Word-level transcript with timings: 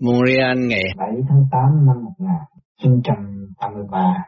Montreal 0.00 0.58
ngày 0.68 0.82
7 0.96 1.08
tháng 1.28 1.44
8 1.50 1.86
năm 1.86 2.04
1983. 2.04 4.24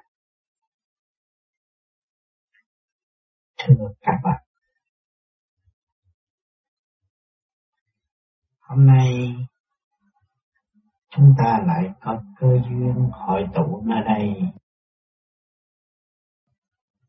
Thưa 3.58 3.74
các 4.00 4.20
bạn, 4.24 4.42
hôm 8.60 8.86
nay 8.86 9.36
chúng 11.10 11.34
ta 11.38 11.60
lại 11.66 11.90
có 12.00 12.22
cơ 12.40 12.48
duyên 12.68 13.08
hội 13.12 13.44
tụ 13.54 13.82
nơi 13.86 14.00
đây 14.04 14.34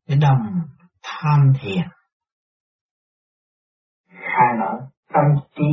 để 0.07 0.16
đồng 0.21 0.62
tham 1.02 1.54
thiền 1.62 1.88
khai 4.09 4.57
mở 4.59 4.88
tâm 5.14 5.25
trí 5.55 5.64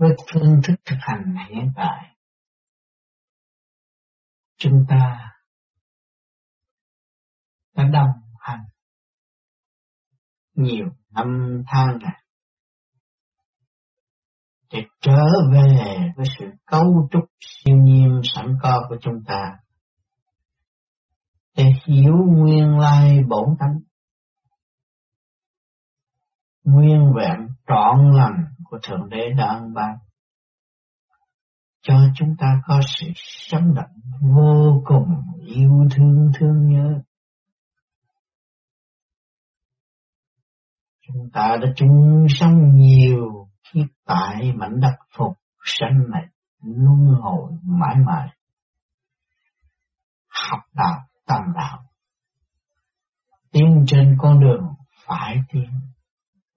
với 0.00 0.10
phương 0.32 0.60
thức 0.64 0.74
thực 0.84 0.96
hành 1.00 1.34
hiện 1.48 1.72
tại, 1.76 2.16
chúng 4.56 4.84
ta 4.88 5.32
đã 7.76 7.84
đồng 7.84 8.10
hành 8.38 8.64
nhiều 10.54 10.86
năm 11.10 11.62
tháng 11.66 11.98
này 11.98 12.22
để 14.72 14.78
trở 15.00 15.24
về 15.52 15.98
với 16.16 16.26
sự 16.38 16.44
cấu 16.66 17.08
trúc 17.12 17.24
siêu 17.40 17.76
nhiên 17.76 18.20
sẵn 18.24 18.58
có 18.62 18.86
của 18.88 18.96
chúng 19.00 19.24
ta, 19.26 19.58
để 21.56 21.64
hiểu 21.86 22.16
nguyên 22.26 22.78
lai 22.78 23.18
bổn 23.28 23.48
tánh, 23.58 23.78
nguyên 26.64 27.12
vẹn 27.16 27.48
trọn 27.66 28.12
lành 28.16 28.44
của 28.70 28.78
Thượng 28.82 29.08
Đế 29.08 29.30
đã 29.36 29.46
ân 29.46 29.74
ban 29.74 29.96
cho 31.82 31.94
chúng 32.14 32.36
ta 32.38 32.60
có 32.66 32.80
sự 32.86 33.06
sống 33.14 33.74
động 33.74 33.90
vô 34.36 34.82
cùng 34.84 35.22
yêu 35.46 35.88
thương 35.94 36.30
thương 36.38 36.68
nhớ. 36.68 37.02
Chúng 41.06 41.30
ta 41.32 41.56
đã 41.62 41.68
chung 41.76 42.26
sống 42.28 42.76
nhiều 42.76 43.48
kiếp 43.72 43.86
tại 44.04 44.52
mảnh 44.52 44.80
đất 44.80 44.96
phục 45.16 45.32
sanh 45.64 46.10
này 46.10 46.26
luân 46.62 47.20
hồi 47.20 47.52
mãi 47.62 47.96
mãi. 48.06 48.28
Học 50.28 50.60
đạo, 50.74 51.00
tâm 51.26 51.42
đạo, 51.54 51.82
tiến 53.52 53.84
trên 53.86 54.16
con 54.18 54.40
đường 54.40 54.74
phải 55.06 55.36
tiến, 55.52 55.70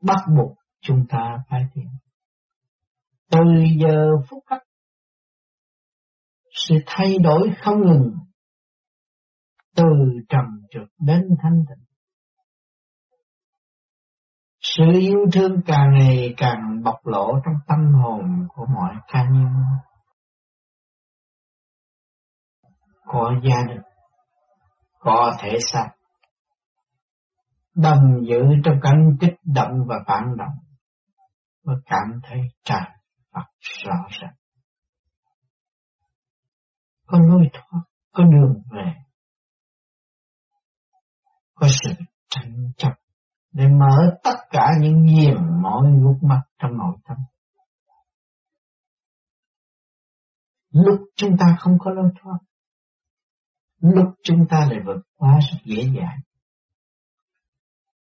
bắt 0.02 0.20
buộc 0.38 0.58
chúng 0.82 1.06
ta 1.10 1.44
phải 1.50 1.66
tiến 1.74 1.88
từ 3.34 3.40
giờ 3.80 4.10
phút 4.30 4.44
khắc 4.50 4.62
sự 6.54 6.76
thay 6.86 7.18
đổi 7.24 7.50
không 7.62 7.82
ngừng. 7.82 8.12
Từ 9.76 9.84
trầm 10.30 10.46
trượt 10.72 10.88
đến 11.00 11.30
thanh 11.44 11.66
tịnh. 11.70 11.86
Sự 14.62 14.84
yêu 15.00 15.18
thương 15.34 15.62
càng 15.66 15.90
ngày 15.94 16.34
càng 16.38 16.84
bộc 16.84 17.08
lộ 17.08 17.32
trong 17.46 17.56
tâm 17.68 17.94
hồn 17.94 18.48
của 18.56 18.66
mọi 18.76 18.96
cá 19.08 19.24
nhân 19.24 19.54
có 23.06 23.34
gia 23.44 23.64
đình 23.68 23.82
có 25.00 25.36
thể 25.40 25.58
xác. 25.72 25.90
Đầm 27.76 27.98
giữ 28.28 28.42
trong 28.66 28.80
cảnh 28.82 29.18
kích 29.20 29.36
động 29.44 29.72
và 29.88 29.96
phản 30.08 30.38
động, 30.38 30.58
và 31.64 31.74
cảm 31.86 32.20
thấy 32.24 32.40
tràn 32.64 32.92
Phật 33.34 33.46
rõ 33.86 34.08
ràng. 34.10 34.36
Có 37.06 37.20
lối 37.20 37.50
thoát, 37.54 37.82
có 38.12 38.24
đường 38.24 38.64
về, 38.72 38.94
có 41.54 41.68
sự 41.84 41.94
tranh 42.30 42.72
chấp 42.78 42.92
để 43.52 43.68
mở 43.68 44.20
tất 44.24 44.36
cả 44.50 44.72
những 44.82 45.06
diềm 45.08 45.38
mọi 45.62 45.88
ngút 45.92 46.24
mắt 46.24 46.42
trong 46.58 46.78
nội 46.78 46.98
tâm. 47.04 47.18
Lúc 50.70 51.02
chúng 51.16 51.38
ta 51.40 51.46
không 51.60 51.78
có 51.80 51.92
lối 51.92 52.12
thoát, 52.22 52.38
lúc 53.80 54.14
chúng 54.24 54.48
ta 54.50 54.66
lại 54.70 54.80
vượt 54.86 55.02
qua 55.16 55.40
rất 55.40 55.58
dễ 55.66 55.84
dàng. 55.98 56.20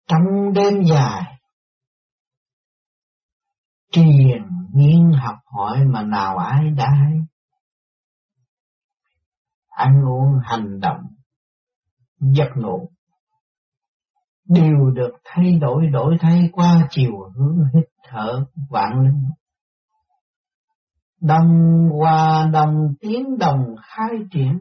Trong 0.09 0.53
đêm 0.55 0.85
dài, 0.85 1.39
truyền 3.91 4.43
nhiên 4.73 5.13
học 5.13 5.37
hỏi 5.45 5.85
mà 5.85 6.03
nào 6.03 6.39
ai 6.39 6.71
đã 6.71 6.91
hay. 6.91 7.19
Ăn 9.69 10.05
uống 10.05 10.39
hành 10.43 10.81
động, 10.81 11.01
giấc 12.21 12.49
ngủ, 12.57 12.91
đều 14.49 14.91
được 14.95 15.13
thay 15.25 15.59
đổi 15.61 15.87
đổi 15.87 16.17
thay 16.21 16.49
qua 16.53 16.87
chiều 16.91 17.31
hướng 17.37 17.65
hít 17.75 17.85
thở 18.09 18.45
vạn 18.71 19.01
linh. 19.01 19.29
Đồng 21.21 21.89
hòa 21.99 22.51
đồng 22.53 22.95
tiến 23.01 23.39
đồng 23.39 23.75
khai 23.83 24.11
triển, 24.31 24.59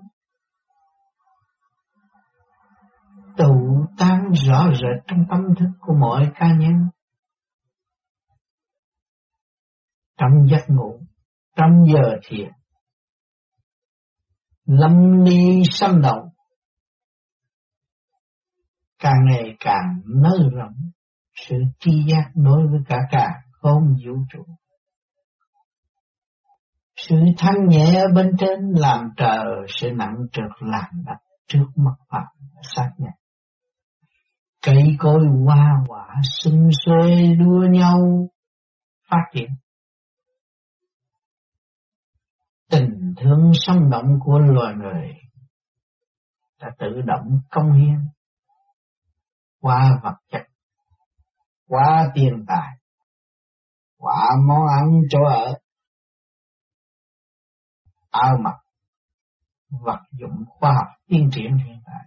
tụ 3.37 3.85
tan 3.97 4.31
rõ 4.31 4.67
rệt 4.73 5.03
trong 5.07 5.25
tâm 5.29 5.55
thức 5.59 5.69
của 5.79 5.93
mọi 5.93 6.31
cá 6.35 6.53
nhân. 6.53 6.73
Trong 10.17 10.47
giấc 10.51 10.65
ngủ, 10.67 10.99
trong 11.55 11.85
giờ 11.93 12.17
thiền, 12.23 12.51
lâm 14.65 15.23
ni 15.23 15.63
sanh 15.71 16.01
động, 16.01 16.29
càng 18.99 19.25
ngày 19.25 19.55
càng 19.59 20.01
nới 20.05 20.49
rộng 20.53 20.91
sự 21.35 21.55
tri 21.79 21.91
giác 22.07 22.31
đối 22.35 22.67
với 22.67 22.79
cả 22.87 22.97
cả 23.11 23.27
không 23.51 23.95
vũ 24.05 24.13
trụ. 24.33 24.43
Sự 26.95 27.15
thanh 27.37 27.67
nhẹ 27.67 28.03
bên 28.15 28.31
trên 28.39 28.59
làm 28.75 29.09
trời, 29.17 29.65
sự 29.67 29.89
nặng 29.95 30.15
trượt 30.31 30.51
làm 30.59 31.03
đất 31.05 31.17
trước 31.47 31.65
mặt 31.75 31.95
Phật 32.11 32.25
xác 32.75 32.91
nhận. 32.97 33.13
Cây 34.65 34.95
cối 34.99 35.19
hoa 35.45 35.83
quả 35.87 36.07
xung 36.39 36.69
xuê 36.85 37.35
đua 37.39 37.67
nhau 37.71 38.27
phát 39.09 39.23
triển 39.33 39.49
tình 42.69 43.13
thương 43.17 43.51
sống 43.53 43.89
động 43.89 44.19
của 44.19 44.39
loài 44.39 44.75
người 44.75 45.13
đã 46.59 46.67
tự 46.79 47.01
động 47.05 47.39
công 47.51 47.73
hiến 47.73 47.99
qua 49.59 49.99
vật 50.03 50.15
chất, 50.31 50.41
qua 51.67 52.11
tiền 52.15 52.45
tài, 52.47 52.77
qua 53.97 54.29
món 54.47 54.67
ăn 54.67 55.01
chỗ 55.09 55.19
ở, 55.23 55.59
áo 58.09 58.37
mặc, 58.43 58.55
vật 59.69 59.99
dụng 60.11 60.43
khoa 60.47 60.73
học 60.73 60.87
tiên 61.07 61.29
triển 61.33 61.57
hiện 61.57 61.81
tại. 61.85 62.05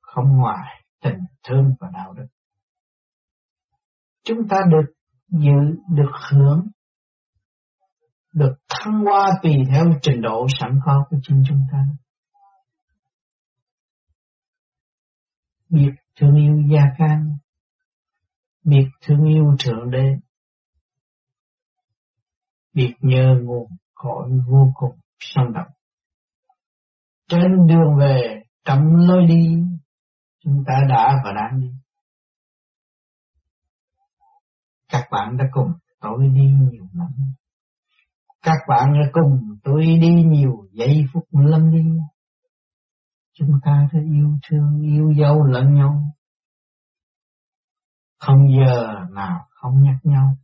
Không 0.00 0.36
ngoài 0.36 0.84
tình 1.00 1.18
thương 1.42 1.74
và 1.80 1.88
đạo 1.92 2.12
đức. 2.12 2.26
Chúng 4.22 4.48
ta 4.50 4.56
được 4.70 4.92
dự, 5.28 5.76
được 5.88 6.12
hưởng 6.30 6.66
được 8.38 8.54
thăng 8.68 9.04
hoa 9.04 9.30
tùy 9.42 9.52
theo 9.70 9.84
trình 10.02 10.20
độ 10.22 10.46
sẵn 10.60 10.80
có 10.84 11.06
của 11.10 11.16
chính 11.22 11.42
chúng 11.48 11.62
ta. 11.72 11.78
Biết 15.68 15.92
thương 16.20 16.36
yêu 16.36 16.56
gia 16.72 16.82
can, 16.98 17.36
biết 18.64 18.88
thương 19.02 19.24
yêu 19.28 19.56
Thượng 19.64 19.90
Đế, 19.90 20.14
biết 22.72 22.94
nhờ 23.00 23.34
nguồn 23.42 23.66
cội 23.94 24.30
vô 24.48 24.72
cùng 24.74 24.98
sâu 25.18 25.44
động. 25.54 25.72
Trên 27.28 27.66
đường 27.66 27.96
về, 27.98 28.42
trong 28.64 28.96
lối 28.96 29.26
đi, 29.28 29.62
chúng 30.44 30.64
ta 30.66 30.74
đã 30.88 31.22
và 31.24 31.32
đang 31.32 31.60
đi. 31.60 31.70
Các 34.88 35.08
bạn 35.10 35.36
đã 35.36 35.44
cùng 35.52 35.72
tôi 36.00 36.28
đi 36.28 36.42
nhiều 36.42 36.88
lắm 36.94 37.08
các 38.42 38.58
bạn 38.68 38.92
cùng 39.12 39.58
tôi 39.64 39.84
đi 39.84 40.22
nhiều 40.26 40.68
giây 40.72 41.04
phút 41.12 41.24
lâm 41.30 41.72
đi. 41.72 41.84
Chúng 43.32 43.50
ta 43.64 43.88
phải 43.92 44.02
yêu 44.02 44.38
thương, 44.48 44.80
yêu 44.82 45.12
dấu 45.18 45.44
lẫn 45.44 45.74
nhau. 45.74 46.02
Không 48.18 48.38
giờ 48.56 48.94
nào 49.10 49.48
không 49.50 49.82
nhắc 49.82 49.96
nhau. 50.02 50.36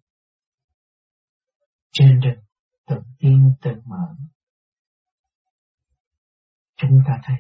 Trên 1.93 2.21
đường 2.21 2.45
tự 2.87 2.97
tin 3.19 3.53
tự 3.63 3.71
mở. 3.85 4.15
Chúng 6.77 7.01
ta 7.07 7.21
thấy 7.23 7.37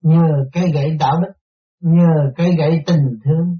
nhờ 0.00 0.44
cái 0.52 0.64
gậy 0.74 0.96
đạo 1.00 1.20
đức 1.20 1.32
nhờ 1.80 2.32
cây 2.36 2.56
gậy 2.58 2.82
tình 2.86 3.18
thương 3.24 3.58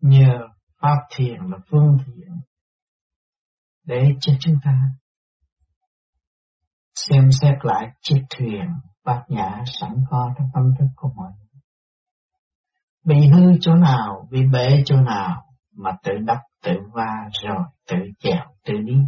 nhờ 0.00 0.48
pháp 0.80 0.96
thiền 1.16 1.40
là 1.50 1.58
phương 1.70 1.96
tiện 2.06 2.40
để 3.84 4.14
cho 4.20 4.32
chúng 4.40 4.56
ta 4.64 4.80
xem 6.94 7.30
xét 7.40 7.54
lại 7.62 7.90
chiếc 8.02 8.22
thuyền 8.30 8.66
bát 9.04 9.24
nhã 9.28 9.64
sẵn 9.80 10.04
có 10.10 10.30
trong 10.38 10.48
tâm 10.54 10.64
thức 10.78 10.86
của 10.96 11.08
mọi 11.16 11.32
người. 11.38 11.60
Bị 13.04 13.28
hư 13.28 13.58
chỗ 13.60 13.74
nào, 13.74 14.28
bị 14.30 14.42
bể 14.52 14.82
chỗ 14.86 14.96
nào 14.96 15.44
mà 15.76 15.90
tự 16.02 16.12
đắp, 16.26 16.38
tự 16.62 16.72
va 16.92 17.28
rồi 17.42 17.64
tự 17.88 17.96
chèo, 18.18 18.44
tự 18.64 18.74
đi. 18.84 18.98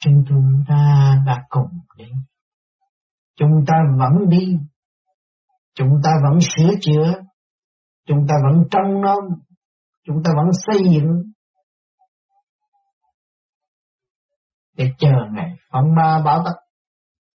Chúng 0.00 0.24
ta 0.68 1.14
đã 1.26 1.44
cùng 1.48 1.80
đi. 1.96 2.04
Chúng 3.36 3.64
ta 3.66 3.74
vẫn 3.98 4.28
đi. 4.28 4.58
Chúng 5.74 6.00
ta 6.04 6.10
vẫn 6.22 6.38
sửa 6.40 6.74
chữa. 6.80 7.12
Chúng 8.06 8.26
ta 8.28 8.34
vẫn 8.44 8.64
trông 8.70 9.00
nom. 9.00 9.24
Chúng 10.06 10.22
ta 10.24 10.30
vẫn 10.36 10.46
xây 10.66 10.92
dựng 10.94 11.22
để 14.76 14.92
chờ 14.98 15.12
ngày. 15.32 15.56
Phong 15.70 15.94
ba 15.96 16.22
bảo 16.24 16.44
tắc 16.44 16.54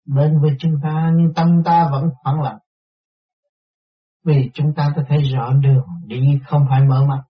đến 0.05 0.40
với 0.40 0.50
chúng 0.58 0.75
ta, 0.82 1.11
nhưng 1.17 1.34
tâm 1.34 1.62
ta 1.64 1.88
vẫn 1.93 2.11
phẳng 2.25 2.40
lặng 2.43 2.58
vì 4.25 4.50
chúng 4.55 4.75
ta 4.76 4.93
đã 4.96 5.02
thấy 5.08 5.22
rõ 5.22 5.52
đường, 5.52 5.87
đi 6.06 6.40
không 6.46 6.67
phải 6.70 6.81
mở 6.84 7.06
mắt. 7.06 7.22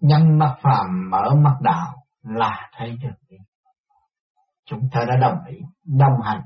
Nhắm 0.00 0.38
mắt 0.38 0.56
phàm, 0.62 1.10
mở 1.10 1.34
mắt 1.34 1.56
đạo 1.60 2.06
là 2.22 2.70
thấy 2.76 2.96
được. 3.02 3.14
Đi 3.28 3.36
chúng 4.64 4.88
ta 4.92 5.04
đã 5.08 5.16
đồng 5.16 5.44
ý, 5.46 5.58
đồng 5.84 6.20
hành. 6.24 6.42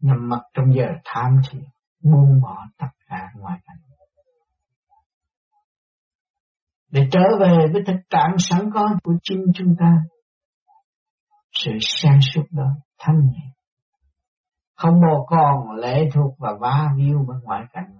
Nhắm 0.00 0.28
mắt 0.28 0.40
trong 0.54 0.74
giờ 0.74 0.86
tham 1.04 1.36
thiền 1.50 1.64
buông 2.02 2.40
bỏ 2.42 2.66
tất 2.78 2.88
cả 3.06 3.28
ngoài 3.34 3.58
cảnh 3.64 3.76
để 6.90 7.08
trở 7.12 7.20
về 7.40 7.56
với 7.72 7.82
thực 7.86 8.00
trạng 8.10 8.36
sẵn 8.38 8.70
có 8.74 8.88
của 9.02 9.12
chính 9.22 9.44
chúng 9.54 9.74
ta. 9.80 9.92
Sự 11.52 11.70
sáng 11.80 12.18
suốt 12.34 12.44
đó, 12.50 12.68
thanh 12.98 13.20
nhẹ. 13.30 13.52
Không 14.76 14.94
một 15.00 15.26
còn 15.28 15.70
lệ 15.80 16.08
thuộc 16.14 16.34
và 16.38 16.50
va 16.60 16.88
víu 16.96 17.18
bên 17.28 17.38
ngoại 17.42 17.62
cảnh. 17.72 17.96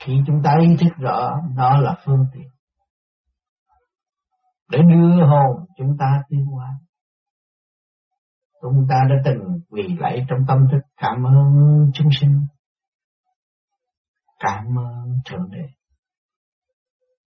Khi 0.00 0.20
chúng 0.26 0.42
ta 0.44 0.56
ý 0.60 0.76
thức 0.80 0.92
rõ 0.98 1.40
đó 1.56 1.78
là 1.80 1.94
phương 2.04 2.26
tiện 2.32 2.48
để 4.74 4.78
đưa 4.78 5.26
hồn 5.26 5.66
chúng 5.76 5.96
ta 5.98 6.22
tiến 6.28 6.44
hóa, 6.44 6.68
chúng 8.62 8.86
ta 8.88 8.96
đã 9.08 9.14
từng 9.24 9.40
quỳ 9.70 9.82
lạy 9.98 10.26
trong 10.28 10.38
tâm 10.48 10.58
thức 10.72 10.80
cảm 10.96 11.26
ơn 11.26 11.46
chúng 11.94 12.08
sinh, 12.20 12.46
cảm 14.38 14.78
ơn 14.78 15.18
thượng 15.24 15.50
đế. 15.50 15.68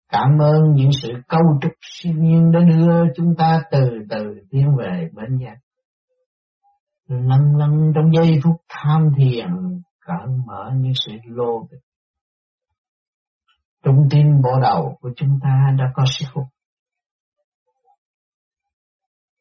Cảm 0.08 0.38
ơn 0.38 0.74
những 0.74 0.90
sự 1.02 1.08
câu 1.28 1.40
trúc 1.62 1.72
siêu 1.80 2.12
nhiên 2.16 2.52
đã 2.52 2.60
đưa 2.60 3.12
chúng 3.16 3.34
ta 3.38 3.62
từ 3.70 3.90
từ 4.10 4.34
tiến 4.50 4.76
về 4.78 5.08
bên 5.12 5.38
giác. 5.38 5.56
Lần 7.08 7.56
lần 7.56 7.92
trong 7.94 8.12
giây 8.14 8.40
phút 8.44 8.56
tham 8.68 9.10
thiền, 9.16 9.48
cởi 10.00 10.26
mở 10.46 10.72
những 10.76 10.92
sự 11.06 11.12
lô 11.24 11.68
bịch. 11.70 11.80
Trung 13.84 14.08
tim 14.10 14.26
bộ 14.42 14.60
đầu 14.62 14.96
của 15.00 15.10
chúng 15.16 15.38
ta 15.42 15.74
đã 15.78 15.84
có 15.94 16.04
sức 16.18 16.26
hút. 16.34 16.46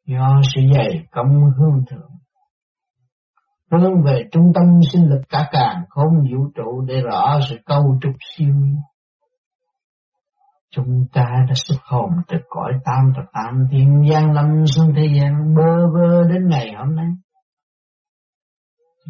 Do 0.06 0.42
sự 0.56 0.62
dày 0.74 1.06
công 1.12 1.52
hương 1.58 1.84
thượng 1.90 2.18
hướng 3.72 4.04
về 4.06 4.24
trung 4.32 4.52
tâm 4.56 4.64
sinh 4.92 5.10
lực 5.10 5.22
cả 5.30 5.50
càng 5.52 5.84
không 5.90 6.14
vũ 6.32 6.52
trụ 6.56 6.82
để 6.88 7.02
rõ 7.02 7.40
sự 7.50 7.58
câu 7.66 8.00
trúc 8.02 8.14
siêu 8.20 8.48
nhiên 8.48 8.78
Chúng 10.78 11.06
ta 11.14 11.46
đã 11.48 11.54
xuất 11.56 11.80
hồn 11.84 12.10
từ 12.28 12.38
cõi 12.50 12.74
tam 12.86 13.14
thập 13.16 13.26
tam 13.34 13.68
thiên 13.72 14.04
gian 14.12 14.32
lâm 14.32 14.66
xuống 14.66 14.94
thế 14.96 15.08
gian 15.16 15.56
bơ 15.56 15.88
vơ 15.94 16.24
đến 16.24 16.48
ngày 16.48 16.74
hôm 16.78 16.96
nay. 16.96 17.08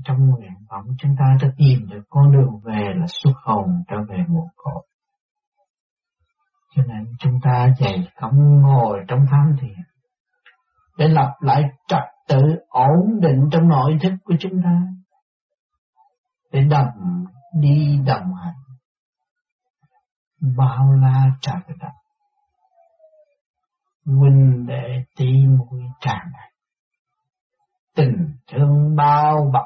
Trong 0.03 0.17
nguyện 0.17 0.51
vọng 0.69 0.85
chúng 0.99 1.15
ta 1.19 1.37
đã 1.41 1.47
tìm 1.57 1.89
được 1.89 2.03
con 2.09 2.31
đường 2.31 2.59
về 2.63 2.93
là 2.95 3.05
xuất 3.07 3.33
hồn 3.43 3.65
trở 3.87 3.97
về 4.09 4.17
nguồn 4.27 4.47
cội. 4.55 4.87
Cho 6.75 6.83
nên 6.83 7.05
chúng 7.19 7.39
ta 7.43 7.69
dày 7.79 8.07
công 8.21 8.61
ngồi 8.61 8.99
trong 9.07 9.25
tham 9.31 9.55
thiền 9.61 9.77
để 10.97 11.07
lập 11.07 11.33
lại 11.39 11.63
trật 11.87 12.03
tự 12.27 12.41
ổn 12.69 13.19
định 13.21 13.49
trong 13.51 13.67
nội 13.67 13.97
thức 14.01 14.13
của 14.23 14.35
chúng 14.39 14.61
ta, 14.63 14.81
để 16.51 16.61
đồng 16.61 17.25
đi 17.59 17.99
đồng 18.05 18.33
hành 18.33 18.66
bao 20.39 20.93
la 20.93 21.25
trời 21.41 21.77
đất 21.79 21.91
huynh 24.05 24.65
đệ 24.67 25.03
tỷ 25.15 25.45
muội 25.47 25.81
tràn 25.99 26.31
đầy 26.33 26.51
tình 27.95 28.35
thương 28.51 28.95
bao 28.95 29.51
bọc. 29.53 29.65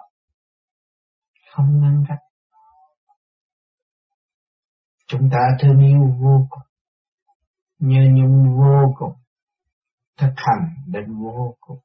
Không 1.51 1.81
ngăn 1.81 2.03
cách. 2.07 2.19
Chúng 5.07 5.29
ta 5.31 5.39
thương 5.59 5.79
yêu 5.79 6.15
vô 6.19 6.47
cùng. 6.49 6.63
Nhớ 7.79 8.01
nhung 8.11 8.57
vô 8.57 8.93
cùng. 8.97 9.13
Thực 10.17 10.33
hành 10.35 10.75
đến 10.87 11.17
vô 11.19 11.55
cùng. 11.59 11.79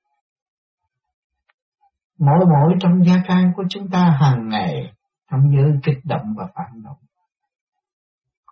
Mỗi 2.19 2.47
mỗi 2.47 2.75
trong 2.81 3.05
gia 3.05 3.17
can 3.27 3.53
của 3.57 3.65
chúng 3.71 3.91
ta 3.91 4.17
hàng 4.21 4.49
ngày, 4.49 4.95
trong 5.31 5.41
giới 5.57 5.73
kích 5.83 5.99
động 6.05 6.35
và 6.37 6.47
phản 6.55 6.83
động 6.83 6.97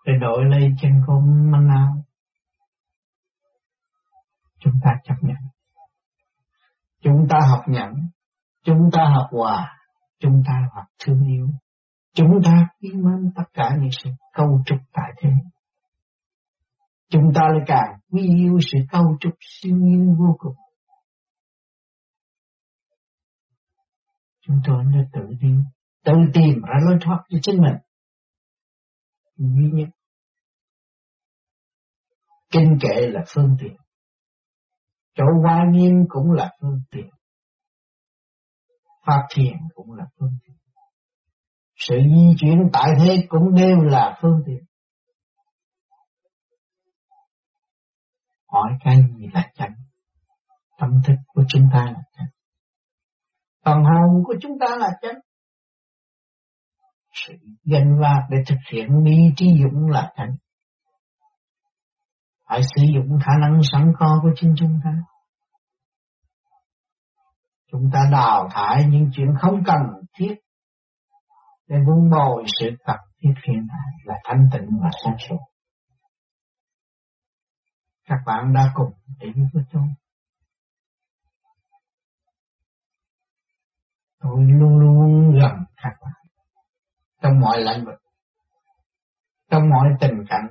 để 0.04 0.12
đổi 0.20 0.44
lấy 0.44 0.68
chân 0.80 0.92
không 1.06 1.50
manh 1.50 1.68
nào 1.68 2.04
chúng 4.58 4.74
ta 4.84 4.90
chấp 5.04 5.14
nhận. 5.22 5.36
Chúng 7.00 7.26
ta 7.30 7.38
học 7.50 7.62
nhận 7.68 7.90
chúng 8.64 8.90
ta 8.92 9.04
học 9.14 9.26
hòa. 9.30 9.78
Chúng 10.18 10.42
ta 10.46 10.52
học 10.74 10.84
thương 10.98 11.26
yêu. 11.26 11.48
Chúng 12.14 12.40
ta 12.44 12.68
quý 12.80 12.90
mến 12.92 13.32
tất 13.36 13.44
cả 13.52 13.76
những 13.80 13.90
sự 14.04 14.10
câu 14.32 14.62
trúc 14.66 14.78
tại 14.92 15.12
thế. 15.18 15.30
Chúng 17.08 17.32
ta 17.34 17.40
lại 17.48 17.62
càng 17.66 17.98
quý 18.10 18.28
yêu 18.36 18.58
sự 18.72 18.78
câu 18.90 19.16
trúc 19.20 19.32
siêu 19.40 19.76
nhiên 19.76 20.16
vô 20.18 20.36
cùng. 20.38 20.56
Chúng 24.40 24.56
tôi 24.64 24.84
nên 24.84 25.04
tự 25.12 25.20
đi, 25.40 25.54
tự 26.04 26.12
tìm 26.34 26.62
ra 26.62 26.74
lối 26.86 26.98
thoát 27.00 27.24
cho 27.28 27.38
chính 27.42 27.62
mình. 27.62 27.76
Duy 29.36 29.70
nhất. 29.72 29.88
Kinh 32.54 32.78
kệ 32.80 33.06
là 33.10 33.24
phương 33.34 33.56
tiện. 33.60 33.76
Chỗ 35.14 35.24
hoa 35.42 35.64
nghiêm 35.70 35.92
cũng 36.08 36.32
là 36.32 36.52
phương 36.60 36.80
tiện. 36.90 37.10
Phát 39.06 39.22
thiền 39.34 39.54
cũng 39.74 39.92
là 39.92 40.04
phương 40.18 40.38
tiện. 40.46 40.56
Sự 41.76 41.94
di 41.98 42.34
chuyển 42.38 42.70
tại 42.72 42.90
thế 42.98 43.26
cũng 43.28 43.54
đều 43.54 43.76
là 43.76 44.18
phương 44.22 44.42
tiện. 44.46 44.64
Hỏi 48.48 48.72
cái 48.84 48.96
gì 48.96 49.26
là 49.32 49.50
chánh? 49.54 49.74
Tâm 50.78 50.90
thức 51.06 51.16
của 51.26 51.42
chúng 51.48 51.68
ta 51.72 51.84
là 51.84 52.02
chánh. 52.16 52.26
Phần 53.64 53.78
hồn 53.82 54.24
của 54.24 54.34
chúng 54.40 54.58
ta 54.60 54.76
là 54.76 54.90
chánh 55.02 55.20
sự 57.14 57.34
danh 57.64 58.00
vạc 58.00 58.22
để 58.30 58.36
thực 58.46 58.58
hiện 58.72 59.04
đi 59.04 59.32
trí 59.36 59.46
dụng 59.46 59.88
là 59.88 60.12
thành. 60.16 60.36
Phải 62.48 62.60
sử 62.62 62.82
dụng 62.94 63.18
khả 63.24 63.32
năng 63.40 63.60
sẵn 63.72 63.92
có 63.98 64.20
của 64.22 64.30
chính 64.36 64.54
chúng 64.56 64.80
ta. 64.84 64.90
Chúng 67.72 67.90
ta 67.92 68.00
đào 68.12 68.48
thải 68.52 68.84
những 68.88 69.10
chuyện 69.12 69.34
không 69.40 69.62
cần 69.66 69.80
thiết 70.18 70.34
để 71.68 71.76
vun 71.86 72.10
bồi 72.10 72.44
sự 72.60 72.70
tập 72.86 72.96
thiết 73.18 73.34
hiện 73.48 73.66
tại 73.68 73.92
là 74.04 74.14
thanh 74.24 74.48
tịnh 74.52 74.78
và 74.82 74.90
sáng 75.04 75.16
suốt. 75.28 75.38
Các 78.04 78.18
bạn 78.26 78.52
đã 78.54 78.70
cùng 78.74 78.92
đến 79.18 79.48
với 79.52 79.64
tôi. 79.72 79.82
Tôi 84.20 84.44
luôn 84.44 84.78
luôn 84.78 85.32
gần 85.32 85.52
các 85.76 85.92
bạn 86.02 86.24
trong 87.22 87.40
mọi 87.40 87.60
lĩnh 87.60 87.84
vực, 87.84 88.02
trong 89.50 89.62
mọi 89.70 89.88
tình 90.00 90.24
cảnh, 90.28 90.48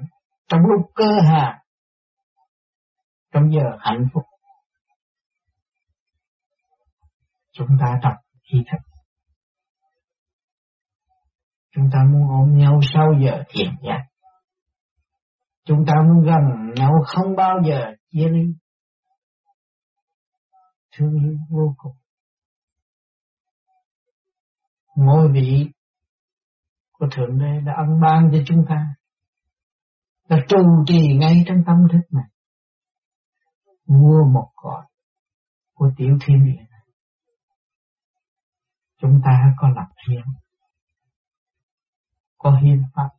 trong 0.47 0.61
lúc 0.61 0.91
cơ 0.95 1.11
hà, 1.25 1.62
trong 3.33 3.51
giờ 3.51 3.77
hạnh 3.79 4.07
phúc. 4.13 4.23
Chúng 7.51 7.67
ta 7.81 7.99
tập 8.03 8.13
ý 8.43 8.59
thức. 8.71 8.77
Chúng 11.71 11.89
ta 11.93 11.99
muốn 12.11 12.29
ôm 12.29 12.57
nhau 12.57 12.79
sau 12.93 13.13
giờ 13.23 13.43
thiền 13.49 13.71
giác. 13.87 14.03
Chúng 15.65 15.85
ta 15.87 15.93
muốn 16.07 16.25
gần 16.25 16.73
nhau 16.75 16.91
không 17.05 17.35
bao 17.35 17.57
giờ 17.65 17.93
chia 18.09 18.29
ly. 18.29 18.53
Thương 20.91 21.19
yêu 21.23 21.37
vô 21.49 21.75
cùng. 21.77 21.95
ngôi 24.95 25.31
vị 25.31 25.71
của 26.91 27.07
Thượng 27.11 27.39
Đế 27.39 27.61
đã 27.65 27.73
ân 27.77 28.01
ban 28.01 28.29
cho 28.31 28.37
chúng 28.45 28.65
ta 28.69 28.95
đã 30.29 30.37
trụ 30.47 30.57
trì 30.87 31.17
ngay 31.17 31.43
trong 31.47 31.63
tâm 31.67 31.77
thức 31.91 32.01
này 32.11 32.25
mua 33.87 34.23
một 34.33 34.51
cõi 34.55 34.85
của 35.73 35.91
tiểu 35.97 36.17
thiên 36.21 36.45
địa. 36.45 36.63
Này 36.69 36.81
chúng 38.97 39.21
ta 39.25 39.53
có 39.57 39.69
lập 39.69 39.87
hiến, 40.07 40.23
có 42.37 42.59
hiến 42.61 42.83
pháp. 42.95 43.09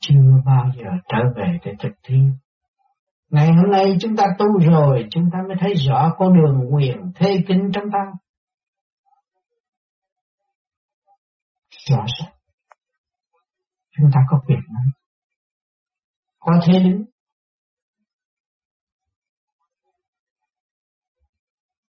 Chưa 0.00 0.42
bao 0.44 0.70
giờ 0.76 0.90
trở 1.08 1.18
về 1.36 1.58
để 1.64 1.72
thực 1.78 1.92
thi. 2.02 2.16
Ngày 3.28 3.48
hôm 3.48 3.70
nay 3.70 3.96
chúng 4.00 4.16
ta 4.16 4.24
tu 4.38 4.58
rồi, 4.60 5.08
chúng 5.10 5.30
ta 5.32 5.38
mới 5.48 5.56
thấy 5.60 5.74
rõ 5.74 6.14
con 6.18 6.34
đường 6.34 6.74
quyền 6.74 7.12
thế 7.14 7.44
kính 7.48 7.70
trong 7.74 7.84
ta. 7.92 8.12
Rõ 11.90 12.06
ràng. 12.18 12.32
Chúng 13.96 14.10
ta 14.14 14.20
có 14.30 14.40
quyền 14.46 14.58
năng, 14.68 14.90
có 16.38 16.52
thế 16.66 16.78
đứng. 16.78 17.04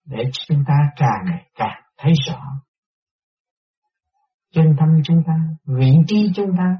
Để 0.04 0.24
chúng 0.46 0.64
ta 0.68 0.74
càng 0.96 1.24
ngày 1.26 1.50
càng 1.54 1.82
thấy 1.96 2.12
rõ. 2.26 2.42
Chân 4.50 4.76
tâm 4.78 4.88
chúng 5.04 5.22
ta, 5.26 5.32
vị 5.64 5.92
trí 6.06 6.32
chúng 6.34 6.50
ta, 6.58 6.76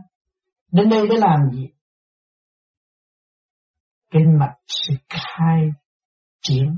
đến 0.71 0.89
đây 0.89 1.09
để 1.11 1.17
làm 1.17 1.51
gì? 1.53 1.69
Trên 4.11 4.39
mặt 4.39 4.55
sự 4.67 4.95
khai 5.09 5.71
triển 6.43 6.77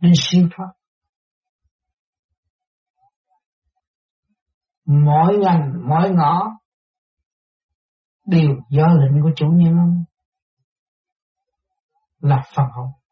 đến 0.00 0.12
siêu 0.16 0.48
thoát. 0.56 0.72
Mỗi 4.84 5.38
ngành, 5.38 5.72
mỗi 5.88 6.10
ngõ 6.10 6.50
đều 8.26 8.50
do 8.70 8.86
lệnh 8.86 9.22
của 9.22 9.30
chủ 9.36 9.46
nhân 9.46 10.04
là 12.20 12.42
phần 12.54 12.66
hồn 12.72 13.03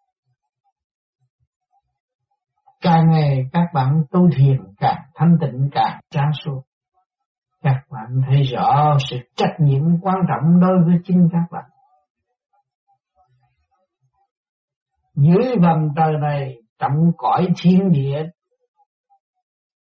càng 2.82 3.10
ngày 3.10 3.46
các 3.52 3.66
bạn 3.74 4.02
tu 4.10 4.30
thiền, 4.36 4.74
càng 4.78 5.02
thanh 5.14 5.36
tịnh, 5.40 5.68
càng 5.72 6.00
sáng 6.10 6.30
suốt. 6.44 6.62
Các 7.62 7.82
bạn 7.90 8.20
thấy 8.28 8.42
rõ 8.42 8.96
sự 9.10 9.16
trách 9.36 9.56
nhiệm 9.58 9.82
quan 10.02 10.16
trọng 10.28 10.60
đối 10.60 10.84
với 10.84 10.94
chính 11.04 11.28
các 11.32 11.46
bạn. 11.50 11.64
Dưới 15.14 15.56
vòng 15.62 15.88
trời 15.96 16.12
này, 16.20 16.56
trọng 16.78 17.12
cõi 17.16 17.48
thiên 17.62 17.92
địa 17.92 18.24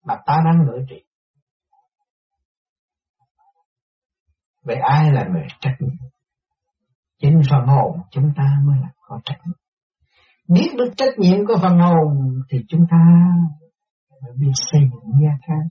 mà 0.05 0.15
ta 0.27 0.37
đang 0.45 0.67
ngự 0.67 0.85
trị. 0.89 1.05
Vậy 4.65 4.77
ai 4.77 5.13
là 5.13 5.25
người 5.25 5.47
trách 5.61 5.77
nhiệm? 5.79 5.97
Chính 7.19 7.41
phần 7.51 7.67
hồn 7.67 8.01
chúng 8.11 8.33
ta 8.37 8.57
mới 8.65 8.77
là 8.81 8.89
có 9.01 9.21
trách 9.25 9.39
nhiệm 9.47 9.62
biết 10.49 10.71
được 10.79 10.91
trách 10.97 11.19
nhiệm 11.19 11.47
của 11.47 11.57
phần 11.63 11.79
hồn 11.79 12.43
thì 12.51 12.59
chúng 12.69 12.87
ta 12.91 12.99
mới 14.23 14.33
biết 14.39 14.53
xây 14.55 14.81
dựng 14.81 15.23
gia 15.23 15.31
khác. 15.47 15.69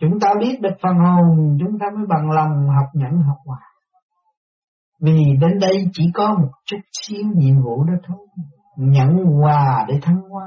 Chúng 0.00 0.20
ta 0.20 0.28
biết 0.40 0.60
được 0.60 0.74
phần 0.82 0.96
hồn, 0.96 1.58
chúng 1.60 1.78
ta 1.78 1.86
mới 1.96 2.06
bằng 2.08 2.30
lòng 2.30 2.68
học 2.68 2.86
nhẫn, 2.94 3.22
học 3.22 3.36
hòa. 3.44 3.58
Vì 5.00 5.36
đến 5.40 5.58
đây 5.60 5.86
chỉ 5.92 6.10
có 6.14 6.34
một 6.34 6.50
chút 6.64 6.78
xíu 6.92 7.22
nhiệm 7.34 7.62
vụ 7.62 7.84
đó 7.84 7.94
thôi. 8.06 8.26
Nhận 8.76 9.24
hòa 9.24 9.84
để 9.88 9.94
thắng 10.02 10.20
hoa. 10.30 10.46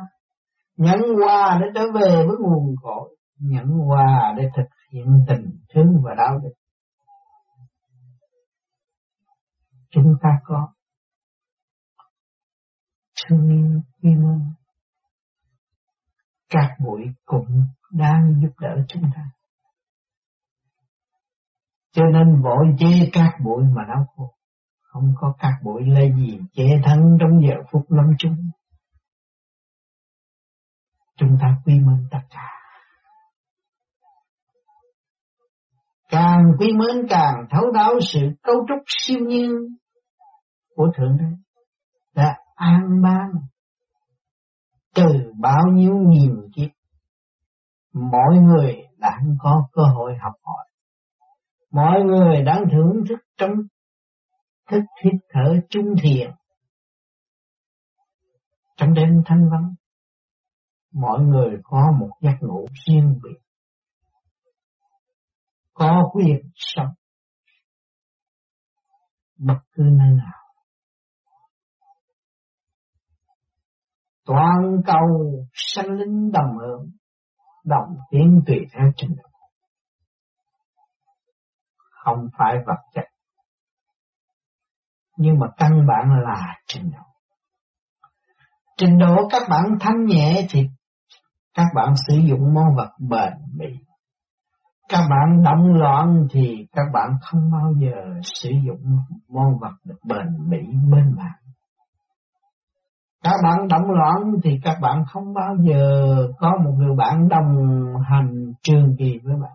Nhận 0.77 0.99
hòa 1.21 1.59
để 1.61 1.67
trở 1.75 1.91
về 1.93 2.25
với 2.27 2.35
nguồn 2.39 2.75
cội. 2.81 3.15
Nhận 3.39 3.67
hòa 3.67 4.33
để 4.37 4.43
thực 4.57 4.67
hiện 4.93 5.25
tình 5.27 5.45
thương 5.73 6.01
và 6.03 6.15
đạo 6.17 6.39
đức. 6.43 6.53
Chúng 9.91 10.13
ta 10.21 10.29
có 10.43 10.67
thương 13.27 13.49
yêu 13.49 13.81
quy 14.01 14.15
mô 14.15 14.35
các 16.49 16.75
bụi 16.79 17.01
cũng 17.25 17.63
đang 17.91 18.33
giúp 18.41 18.51
đỡ 18.59 18.75
chúng 18.87 19.03
ta. 19.15 19.21
Cho 21.91 22.03
nên 22.13 22.41
vội 22.41 22.65
chế 22.79 23.09
các 23.13 23.31
bụi 23.43 23.63
mà 23.75 23.83
đau 23.87 24.05
khổ, 24.15 24.33
không 24.81 25.13
có 25.15 25.33
các 25.39 25.53
bụi 25.63 25.81
lây 25.85 26.13
gì 26.17 26.39
chế 26.53 26.81
thắng 26.83 27.17
trong 27.19 27.41
giờ 27.47 27.55
phút 27.71 27.91
lâm 27.91 28.05
chung. 28.17 28.35
Chúng 31.15 31.37
ta 31.41 31.57
quy 31.65 31.73
mến 31.73 32.07
tất 32.11 32.21
cả. 32.29 32.45
Càng 36.09 36.43
quy 36.59 36.67
mến 36.73 37.07
càng 37.09 37.47
thấu 37.49 37.71
đáo 37.71 37.93
sự 38.01 38.19
cấu 38.43 38.55
trúc 38.67 38.83
siêu 38.87 39.19
nhiên 39.19 39.51
của 40.75 40.87
thượng 40.97 41.17
đế. 41.17 41.25
Đó 42.15 42.31
an 42.59 43.01
ban. 43.03 43.31
Từ 44.95 45.33
bao 45.39 45.63
nhiêu 45.73 45.93
nghìn 46.07 46.35
kiếp, 46.55 46.69
mỗi 47.93 48.37
người 48.37 48.75
đang 48.97 49.35
có 49.39 49.67
cơ 49.71 49.83
hội 49.83 50.17
học 50.21 50.33
hỏi. 50.43 50.65
Mọi 51.71 52.01
người 52.03 52.43
đang 52.43 52.63
thưởng 52.71 53.03
thức 53.09 53.19
trong 53.37 53.51
thức 54.69 54.81
hít 55.03 55.13
thở 55.29 55.59
trung 55.69 55.85
thiền 56.03 56.31
trong 58.77 58.93
đêm 58.93 59.21
thanh 59.25 59.49
vắng 59.51 59.73
mọi 60.93 61.19
người 61.19 61.57
có 61.63 61.91
một 61.99 62.09
giấc 62.21 62.35
ngủ 62.41 62.65
riêng 62.85 63.19
biệt. 63.23 63.39
Có 65.73 66.09
quyền 66.13 66.41
sống 66.55 66.93
bất 69.37 69.59
cứ 69.71 69.83
nơi 69.83 70.09
nào. 70.17 70.38
Toàn 74.29 74.81
cầu 74.85 75.07
sanh 75.53 75.91
linh 75.91 76.31
đồng 76.31 76.57
hưởng, 76.57 76.91
đồng 77.65 77.95
tiến 78.11 78.41
tùy 78.47 78.57
theo 78.73 78.91
trình 78.97 79.15
độ. 79.17 79.29
Không 82.03 82.27
phải 82.37 82.55
vật 82.65 82.79
chất, 82.93 83.05
nhưng 85.17 85.39
mà 85.39 85.47
căn 85.57 85.87
bản 85.87 86.21
là 86.23 86.55
trình 86.67 86.91
độ. 86.91 87.03
Trình 88.77 88.99
độ 88.99 89.27
các 89.31 89.41
bạn 89.49 89.77
thanh 89.79 90.05
nhẹ 90.05 90.47
thì 90.49 90.67
các 91.53 91.65
bạn 91.75 91.93
sử 92.07 92.17
dụng 92.17 92.53
món 92.53 92.65
vật 92.75 92.91
bền 93.09 93.33
bỉ. 93.57 93.65
Các 94.89 95.07
bạn 95.09 95.43
động 95.43 95.73
loạn 95.73 96.27
thì 96.31 96.67
các 96.71 96.85
bạn 96.93 97.09
không 97.21 97.51
bao 97.51 97.73
giờ 97.81 98.19
sử 98.23 98.49
dụng 98.49 98.99
món 99.29 99.59
vật 99.59 99.93
bền 100.03 100.27
bỉ 100.49 100.59
bên 100.91 101.15
bạn 101.17 101.38
các 103.23 103.35
bạn 103.43 103.67
động 103.67 103.91
loạn 103.91 104.17
thì 104.43 104.59
các 104.63 104.77
bạn 104.81 105.03
không 105.07 105.33
bao 105.33 105.55
giờ 105.67 106.15
có 106.39 106.57
một 106.63 106.71
người 106.77 106.95
bạn 106.95 107.29
đồng 107.29 107.55
hành 108.09 108.53
trường 108.63 108.95
kỳ 108.99 109.19
với 109.23 109.35
bạn 109.41 109.51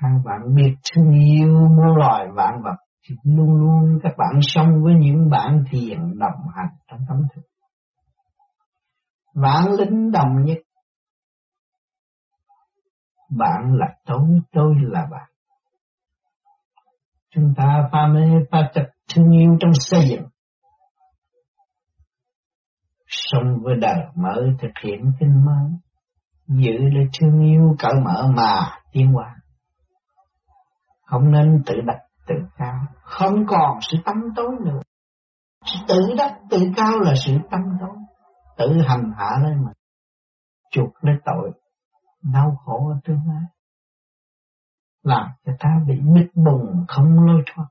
các 0.00 0.08
bạn 0.24 0.54
biết 0.54 0.74
thương 0.94 1.10
yêu 1.10 1.68
muôn 1.76 1.96
loài 1.96 2.26
vạn 2.34 2.62
vật 2.62 2.76
thì 3.08 3.14
luôn 3.24 3.54
luôn 3.54 3.98
các 4.02 4.12
bạn 4.18 4.40
sống 4.42 4.82
với 4.82 4.94
những 4.94 5.30
bạn 5.30 5.64
thiền 5.70 5.98
đồng 6.18 6.48
hành 6.54 6.76
trong 6.88 7.00
tâm 7.08 7.18
thức. 7.34 7.42
Vạn 9.34 9.64
lính 9.78 10.10
đồng 10.10 10.44
nhất. 10.44 10.58
Bạn 13.30 13.74
là 13.74 13.86
tôi, 14.06 14.40
tôi 14.52 14.74
là 14.80 15.06
bạn. 15.10 15.30
Chúng 17.30 17.54
ta 17.56 17.88
pha 17.92 18.06
mê 18.06 18.28
pha 18.50 18.70
chặt 18.74 18.86
thương 19.14 19.30
yêu 19.30 19.56
trong 19.60 19.70
xây 19.74 20.08
dựng. 20.08 20.24
Sống 23.16 23.58
với 23.62 23.74
đời 23.80 24.06
mở 24.14 24.42
thực 24.58 24.72
hiện 24.84 25.12
kinh 25.20 25.44
mới. 25.44 25.70
Giữ 26.46 26.78
lấy 26.78 27.08
thương 27.20 27.40
yêu 27.40 27.76
cởi 27.78 27.92
mở 28.04 28.26
mà 28.36 28.78
tiến 28.92 29.12
hóa. 29.12 29.36
Không 31.06 31.30
nên 31.30 31.62
tự 31.66 31.74
đặt 31.86 31.98
tự 32.26 32.34
cao. 32.56 32.86
Không 33.02 33.46
còn 33.46 33.78
sự 33.80 33.96
tâm 34.04 34.16
tối 34.36 34.50
nữa. 34.64 34.80
Sự 35.64 35.78
tự 35.88 36.14
đắc 36.18 36.38
tự 36.50 36.58
cao 36.76 37.00
là 37.00 37.14
sự 37.26 37.32
tâm 37.50 37.60
tối. 37.80 37.96
Tự 38.58 38.80
hành 38.88 39.12
hạ 39.16 39.30
lên 39.42 39.64
mình. 39.64 39.74
Chuộc 40.70 41.04
lấy 41.04 41.16
tội. 41.24 41.52
Đau 42.22 42.56
khổ 42.64 42.88
ở 42.88 43.00
tương 43.04 43.20
lai. 43.28 43.42
Làm 45.02 45.28
cho 45.46 45.52
ta 45.60 45.68
bị 45.86 45.94
bích 46.14 46.34
bùng 46.34 46.84
không 46.88 47.26
lôi 47.26 47.42
thoát. 47.46 47.66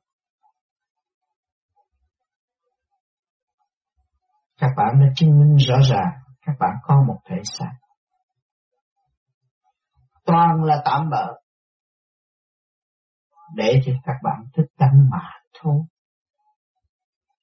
Các 4.64 4.72
bạn 4.78 5.00
đã 5.00 5.14
chứng 5.16 5.40
minh 5.40 5.56
rõ 5.56 5.76
ràng 5.90 6.12
các 6.42 6.54
bạn 6.60 6.72
có 6.84 7.04
một 7.08 7.20
thể 7.30 7.36
xác 7.44 7.72
toàn 10.26 10.64
là 10.64 10.82
tạm 10.86 11.10
bợ 11.10 11.40
để 13.56 13.82
cho 13.86 13.92
các 14.04 14.16
bạn 14.24 14.46
thức 14.54 14.66
tâm 14.78 14.90
mà 15.12 15.30
thôi. 15.62 15.82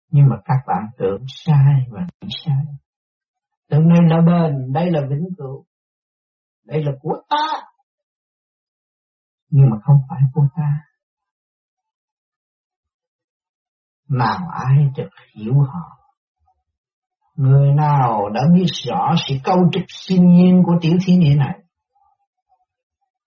Nhưng 0.09 0.29
mà 0.29 0.37
các 0.45 0.59
bạn 0.67 0.87
tưởng 0.99 1.25
sai 1.29 1.87
và 1.91 2.01
nghĩ 2.21 2.29
sai. 2.45 2.65
tưởng 3.69 3.89
đây 3.89 3.99
là 4.09 4.17
bền, 4.27 4.73
đây 4.73 4.91
là 4.91 5.01
vĩnh 5.11 5.29
cửu. 5.39 5.65
Đây 6.65 6.85
là 6.85 6.93
của 7.01 7.23
ta. 7.29 7.63
Nhưng 9.49 9.71
mà 9.71 9.77
không 9.83 9.97
phải 10.09 10.21
của 10.35 10.47
ta. 10.57 10.81
Nào 14.09 14.49
ai 14.53 14.77
được 14.97 15.11
hiểu 15.35 15.55
họ. 15.61 16.00
Người 17.41 17.73
nào 17.75 18.29
đã 18.29 18.41
biết 18.55 18.67
rõ 18.87 19.15
sự 19.29 19.35
câu 19.45 19.57
trúc 19.73 19.83
sinh 19.89 20.29
nhiên 20.29 20.63
của 20.67 20.73
tiểu 20.81 20.93
thiên 21.07 21.21
địa 21.21 21.35
này. 21.37 21.59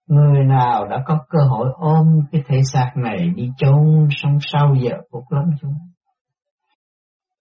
Người 0.07 0.43
nào 0.43 0.87
đã 0.87 1.03
có 1.05 1.25
cơ 1.29 1.39
hội 1.49 1.69
ôm 1.75 2.19
cái 2.31 2.41
thể 2.47 2.61
xác 2.73 2.91
này 2.95 3.29
đi 3.35 3.49
chôn 3.57 4.07
sông 4.11 4.37
sau 4.41 4.75
giờ 4.75 4.97
phút 5.11 5.23
lắm 5.29 5.43
chúng. 5.61 5.73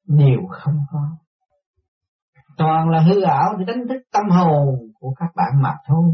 Đều 0.07 0.41
không 0.51 0.75
có. 0.91 1.01
Toàn 2.57 2.89
là 2.89 3.01
hư 3.01 3.23
ảo 3.23 3.57
để 3.59 3.65
đánh 3.65 3.89
thức 3.89 4.03
tâm 4.13 4.31
hồn 4.31 4.79
của 5.01 5.15
các 5.17 5.29
bạn 5.37 5.63
mà 5.63 5.75
thôi. 5.87 6.05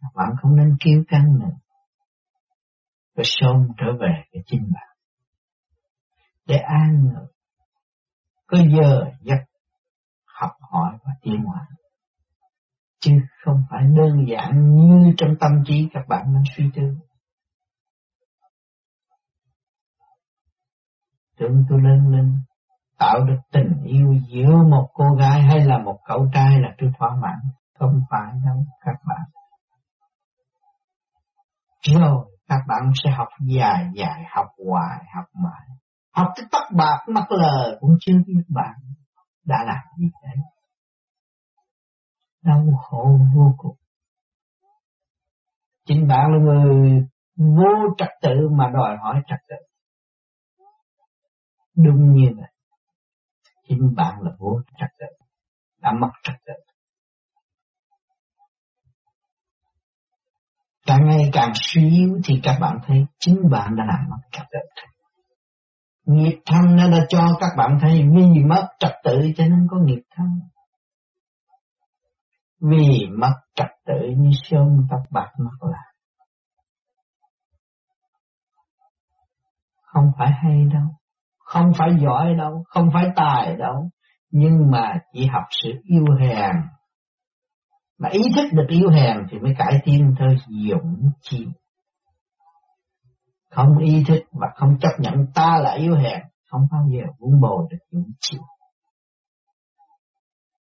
Các 0.00 0.10
bạn 0.14 0.28
không 0.42 0.56
nên 0.56 0.76
kêu 0.84 1.02
căng 1.08 1.38
nữa. 1.38 1.56
Và 3.16 3.22
sớm 3.26 3.68
trở 3.78 3.86
về 4.00 4.22
cái 4.32 4.42
chính 4.46 4.70
bạn. 4.74 4.96
Để 6.46 6.56
an 6.56 7.04
ngờ. 7.04 7.26
Có 8.46 8.58
giờ 8.58 9.04
giấc 9.20 9.38
học 10.70 10.80
hỏi 10.82 10.98
và 11.04 11.12
tiến 11.22 11.44
hóa. 11.44 11.66
Chứ 13.00 13.12
không 13.44 13.62
phải 13.70 13.82
đơn 13.96 14.26
giản 14.28 14.76
như 14.76 15.14
trong 15.16 15.30
tâm 15.40 15.50
trí 15.66 15.88
các 15.92 16.02
bạn 16.08 16.34
đang 16.34 16.42
suy 16.56 16.70
tư. 16.74 16.82
Tưởng 21.38 21.64
tôi 21.68 21.80
lên 21.82 22.10
lên 22.10 22.38
tạo 22.98 23.24
được 23.24 23.38
tình 23.52 23.82
yêu 23.84 24.14
giữa 24.28 24.56
một 24.70 24.88
cô 24.94 25.04
gái 25.18 25.42
hay 25.42 25.64
là 25.64 25.78
một 25.78 25.98
cậu 26.04 26.28
trai 26.32 26.60
là 26.60 26.68
tôi 26.78 26.90
thỏa 26.98 27.10
mãn. 27.22 27.38
Không 27.78 28.00
phải 28.10 28.32
đâu 28.44 28.64
các 28.80 28.96
bạn. 29.08 29.22
Rồi 31.94 32.24
các 32.48 32.60
bạn 32.68 32.92
sẽ 33.04 33.10
học 33.10 33.28
dài 33.40 33.88
dài, 33.94 34.24
học 34.30 34.46
hoài, 34.66 35.04
học 35.14 35.24
mãi. 35.34 35.66
Học 36.12 36.32
tới 36.36 36.46
tóc 36.52 36.62
bạc 36.76 37.04
mắt 37.08 37.24
lờ 37.30 37.78
cũng 37.80 37.96
chưa 38.00 38.14
biết 38.26 38.42
bạn 38.48 38.74
đã 39.44 39.64
làm 39.66 39.84
gì 39.98 40.10
đấy. 40.22 40.36
Đau 42.46 42.64
khổ 42.82 43.18
vô 43.34 43.54
cùng. 43.58 43.76
Chính 45.86 46.08
bạn 46.08 46.30
là 46.32 46.38
người 46.38 47.06
vô 47.36 47.94
trật 47.98 48.08
tự 48.22 48.48
mà 48.52 48.70
đòi 48.74 48.96
hỏi 48.96 49.22
trật 49.26 49.38
tự. 49.48 49.56
Đúng 51.74 52.12
như 52.12 52.28
vậy. 52.36 52.50
Chính 53.68 53.94
bạn 53.96 54.14
là 54.20 54.30
vô 54.38 54.60
trật 54.80 54.90
tự. 54.98 55.06
Đã 55.80 55.92
mất 56.00 56.10
trật 56.22 56.36
tự. 56.46 56.52
Càng 60.86 61.06
ngày 61.06 61.30
càng 61.32 61.52
suy 61.54 61.90
yếu 61.90 62.20
thì 62.24 62.40
các 62.42 62.58
bạn 62.60 62.78
thấy 62.86 63.06
chính 63.18 63.50
bạn 63.50 63.76
đã 63.76 63.84
làm 63.84 64.10
mất 64.10 64.28
trật 64.32 64.46
tự. 64.50 64.58
Nghiệp 66.04 66.40
thân 66.46 66.76
nó 66.76 66.90
đã 66.90 67.06
cho 67.08 67.36
các 67.40 67.50
bạn 67.56 67.78
thấy 67.80 68.02
vì 68.14 68.44
mất 68.44 68.66
trật 68.78 68.92
tự 69.04 69.30
cho 69.36 69.44
nên 69.44 69.66
có 69.70 69.76
nghiệp 69.78 70.02
thân. 70.10 70.26
Vì 72.60 73.06
mất 73.18 73.32
trật 73.54 73.70
tự 73.86 73.94
như 74.16 74.30
sơn 74.42 74.86
tóc 74.90 75.00
bạc 75.10 75.32
mất 75.38 75.68
là. 75.70 75.82
Không 79.82 80.10
phải 80.18 80.32
hay 80.42 80.64
đâu, 80.72 80.88
không 81.38 81.72
phải 81.78 81.88
giỏi 82.02 82.34
đâu, 82.34 82.64
không 82.68 82.90
phải 82.94 83.06
tài 83.16 83.56
đâu, 83.56 83.90
nhưng 84.30 84.70
mà 84.70 84.94
chỉ 85.12 85.26
học 85.26 85.44
sự 85.62 85.70
yêu 85.84 86.04
hèn. 86.20 86.52
Mà 87.98 88.08
ý 88.08 88.20
thức 88.36 88.48
được 88.52 88.66
yêu 88.68 88.88
hèn 88.90 89.16
thì 89.30 89.38
mới 89.38 89.54
cải 89.58 89.80
tiến 89.84 90.14
thôi 90.18 90.36
dũng 90.70 91.10
chi 91.20 91.46
không 93.56 93.78
ý 93.78 94.04
thức 94.08 94.20
và 94.32 94.46
không 94.54 94.78
chấp 94.80 94.90
nhận 94.98 95.14
ta 95.34 95.58
là 95.62 95.72
yêu 95.72 95.94
hèn 95.94 96.20
không 96.50 96.60
bao 96.72 96.82
giờ 96.90 97.02
vun 97.18 97.40
bồi 97.40 97.66
được 97.70 97.78
dũng 97.90 98.12
chịu 98.20 98.40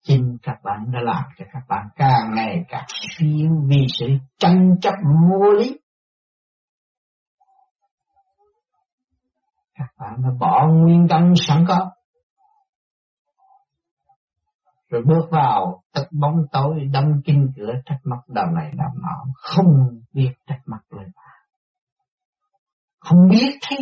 chính 0.02 0.36
các 0.42 0.56
bạn 0.64 0.92
đã 0.92 1.00
làm 1.02 1.24
cho 1.38 1.44
các 1.52 1.62
bạn 1.68 1.88
càng 1.96 2.34
ngày 2.34 2.64
càng 2.68 2.86
thiếu 3.18 3.50
vì 3.68 3.86
sự 3.98 4.06
tranh 4.38 4.76
chấp 4.80 4.94
vô 5.30 5.50
lý. 5.50 5.78
Các 9.74 9.88
bạn 9.98 10.22
đã 10.22 10.28
bỏ 10.40 10.66
nguyên 10.66 11.06
căn 11.10 11.34
sẵn 11.48 11.64
có. 11.68 11.90
Rồi 14.88 15.02
bước 15.06 15.28
vào 15.30 15.82
tất 15.92 16.04
bóng 16.10 16.36
tối, 16.52 16.88
đâm 16.92 17.04
kinh 17.24 17.52
cửa 17.56 17.72
trách 17.84 18.00
móc 18.04 18.20
đầu 18.28 18.46
này 18.46 18.72
đầu 18.76 18.90
nọ. 19.02 19.24
Không 19.34 20.00
biết 20.12 20.32
trách 20.46 20.60
mặt 20.66 20.80
lời 20.90 21.06
không 23.02 23.28
biết 23.28 23.58
thấy 23.62 23.78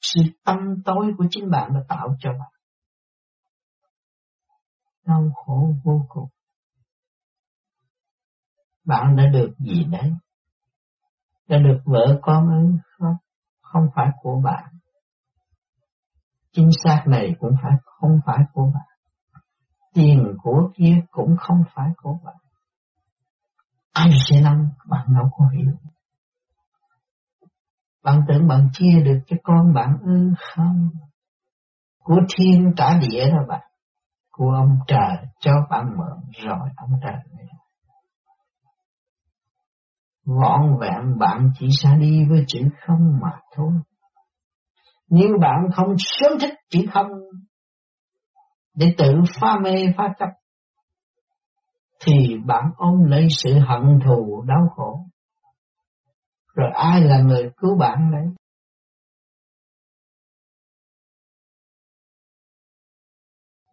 sự 0.00 0.22
tâm 0.44 0.56
tối 0.84 1.12
của 1.18 1.24
chính 1.30 1.50
bạn 1.50 1.70
đã 1.74 1.80
tạo 1.88 2.16
cho 2.18 2.30
bạn. 2.30 2.53
Đau 5.06 5.30
khổ 5.34 5.74
vô 5.84 6.06
cùng. 6.08 6.28
Bạn 8.84 9.16
đã 9.16 9.26
được 9.26 9.54
gì 9.58 9.84
đấy? 9.84 10.12
Đã 11.48 11.58
được 11.58 11.78
vợ 11.84 12.18
con 12.22 12.48
ư? 12.48 12.78
Không, 12.98 13.16
không 13.60 13.88
phải 13.94 14.10
của 14.22 14.40
bạn. 14.44 14.64
Chính 16.52 16.70
xác 16.84 17.04
này 17.06 17.34
cũng 17.38 17.52
phải 17.62 17.72
không 17.84 18.20
phải 18.26 18.38
của 18.52 18.70
bạn. 18.74 18.86
Tiền 19.94 20.36
của 20.42 20.70
kia 20.76 21.00
cũng 21.10 21.36
không 21.38 21.62
phải 21.74 21.90
của 21.96 22.18
bạn. 22.24 22.36
Ai 23.92 24.10
sẽ 24.28 24.40
nắm 24.40 24.68
bạn 24.88 25.06
đâu 25.14 25.30
có 25.38 25.48
hiểu. 25.48 25.74
Bạn 28.02 28.20
tưởng 28.28 28.48
bạn 28.48 28.68
chia 28.72 29.00
được 29.04 29.18
cho 29.26 29.36
con 29.42 29.74
bạn 29.74 29.98
ư 30.02 30.32
không? 30.54 30.90
Của 31.98 32.20
thiên 32.36 32.72
cả 32.76 32.98
địa 33.00 33.30
đó 33.30 33.38
bạn. 33.48 33.62
Của 34.36 34.50
ông 34.50 34.78
trời, 34.86 35.16
cho 35.40 35.52
bạn 35.70 35.86
mượn, 35.96 36.44
rồi 36.44 36.68
ông 36.76 36.90
trời 37.02 37.14
mới 37.36 37.46
Vọn 40.26 40.78
vẹn 40.80 41.18
bạn 41.18 41.50
chỉ 41.58 41.68
sẽ 41.82 41.96
đi 41.98 42.24
với 42.28 42.44
chữ 42.48 42.60
không 42.86 43.18
mà 43.22 43.40
thôi. 43.56 43.72
Nếu 45.10 45.28
bạn 45.40 45.68
không 45.74 45.94
sớm 45.98 46.32
thích 46.40 46.54
chữ 46.70 46.80
không, 46.92 47.08
để 48.74 48.94
tự 48.98 49.14
pha 49.40 49.58
mê, 49.62 49.86
pha 49.96 50.08
chấp, 50.18 50.28
thì 52.06 52.38
bạn 52.46 52.64
ôm 52.76 53.04
lấy 53.04 53.26
sự 53.30 53.58
hận 53.58 54.00
thù, 54.06 54.44
đau 54.46 54.68
khổ 54.76 55.06
rồi 56.54 56.70
ai 56.74 57.00
là 57.00 57.18
người 57.18 57.50
cứu 57.56 57.78
bạn 57.78 58.10
đấy? 58.12 58.26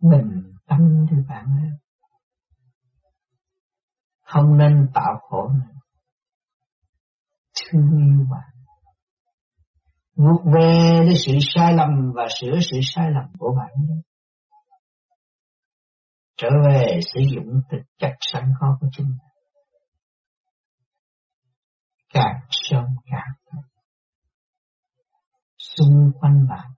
Mình 0.02 0.51
tâm 0.72 1.06
cho 1.10 1.18
bạn 1.30 1.46
ơi. 1.46 1.72
Không 4.22 4.58
nên 4.58 4.88
tạo 4.94 5.20
khổ 5.22 5.48
nữa. 5.48 5.80
Thương 7.62 7.90
yêu 7.98 8.26
bạn. 8.32 8.50
Vượt 10.16 10.42
về 10.54 11.02
cái 11.06 11.16
sự 11.26 11.34
sai 11.56 11.74
lầm 11.74 12.12
và 12.16 12.28
sửa 12.40 12.60
sự 12.72 12.80
sai 12.84 13.12
lầm 13.12 13.26
của 13.40 13.56
bạn 13.58 13.70
nhé. 13.88 13.96
Trở 16.38 16.50
về 16.68 17.00
sử 17.14 17.20
dụng 17.36 17.62
thực 17.72 17.82
chất 17.98 18.12
sẵn 18.20 18.54
có 18.60 18.78
của 18.82 18.88
chúng 18.92 19.08
ta 19.20 19.28
càng 22.14 22.40
sớm 22.50 22.86
càng 23.06 23.32
tốt. 23.46 23.62
Xung 25.58 26.12
quanh 26.20 26.48
bạn 26.50 26.72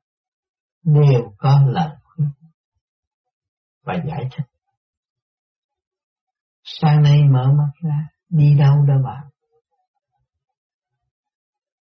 đều 0.83 1.21
có 1.37 1.61
lợi 1.67 1.95
và 3.83 3.93
giải 4.07 4.23
thích. 4.31 4.45
Sáng 6.63 7.03
nay 7.03 7.23
mở 7.23 7.51
mắt 7.57 7.71
ra, 7.81 8.07
đi 8.29 8.55
đâu 8.59 8.85
đó 8.87 8.93
bạn? 9.05 9.23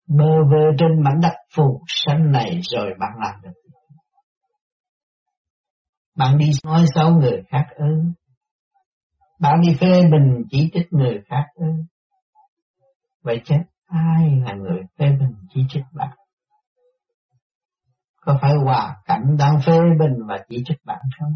Bơ 0.06 0.44
vơ 0.50 0.76
trên 0.78 1.02
mảnh 1.02 1.20
đất 1.22 1.34
phù 1.56 1.82
sanh 1.86 2.32
này 2.32 2.60
rồi 2.62 2.94
bạn 2.98 3.10
làm 3.18 3.40
được. 3.42 3.62
Bạn 6.16 6.38
đi 6.38 6.50
nói 6.64 6.84
xấu 6.94 7.10
người 7.10 7.42
khác 7.48 7.66
ư? 7.76 8.02
Bạn 9.40 9.60
đi 9.60 9.76
phê 9.80 10.02
bình 10.10 10.42
chỉ 10.50 10.70
trích 10.74 10.92
người 10.92 11.20
khác 11.26 11.44
ư? 11.54 11.66
Vậy 13.22 13.40
chứ 13.44 13.54
ai 13.86 14.40
là 14.44 14.54
người 14.54 14.80
phê 14.98 15.06
bình 15.20 15.34
chỉ 15.54 15.60
trích 15.68 15.84
bạn? 15.92 16.16
Có 18.20 18.38
phải 18.40 18.52
hòa 18.64 18.96
cảnh 19.04 19.36
đang 19.38 19.60
phê 19.66 19.78
bình 19.98 20.14
và 20.28 20.38
chỉ 20.48 20.62
trích 20.64 20.78
bạn 20.84 21.00
không? 21.18 21.32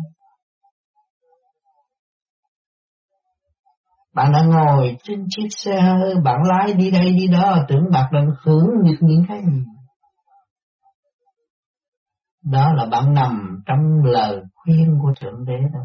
Bạn 4.17 4.33
đã 4.33 4.43
ngồi 4.43 4.97
trên 5.03 5.27
chiếc 5.29 5.49
xe 5.51 5.81
hơi, 5.81 6.15
bạn 6.25 6.37
lái 6.43 6.75
đi 6.75 6.91
đây 6.91 7.13
đi 7.13 7.29
đó, 7.29 7.65
tưởng 7.69 7.85
bạn 7.93 8.13
đang 8.13 8.27
hưởng 8.45 8.67
được 8.85 8.97
những 9.01 9.23
cái 9.29 9.39
gì? 9.39 9.63
Đó 12.43 12.73
là 12.75 12.87
bạn 12.87 13.15
nằm 13.15 13.63
trong 13.67 13.81
lời 14.05 14.43
khuyên 14.55 14.99
của 15.03 15.13
Thượng 15.21 15.45
Đế 15.45 15.59
đó. 15.75 15.81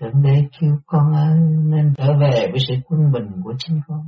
Thượng 0.00 0.22
Đế 0.22 0.44
kêu 0.60 0.78
con 0.86 1.12
ơi 1.12 1.38
nên 1.64 1.94
trở 1.96 2.18
về 2.20 2.48
với 2.50 2.60
sự 2.68 2.74
quân 2.84 3.12
bình 3.12 3.42
của 3.44 3.54
chính 3.58 3.80
con. 3.88 4.02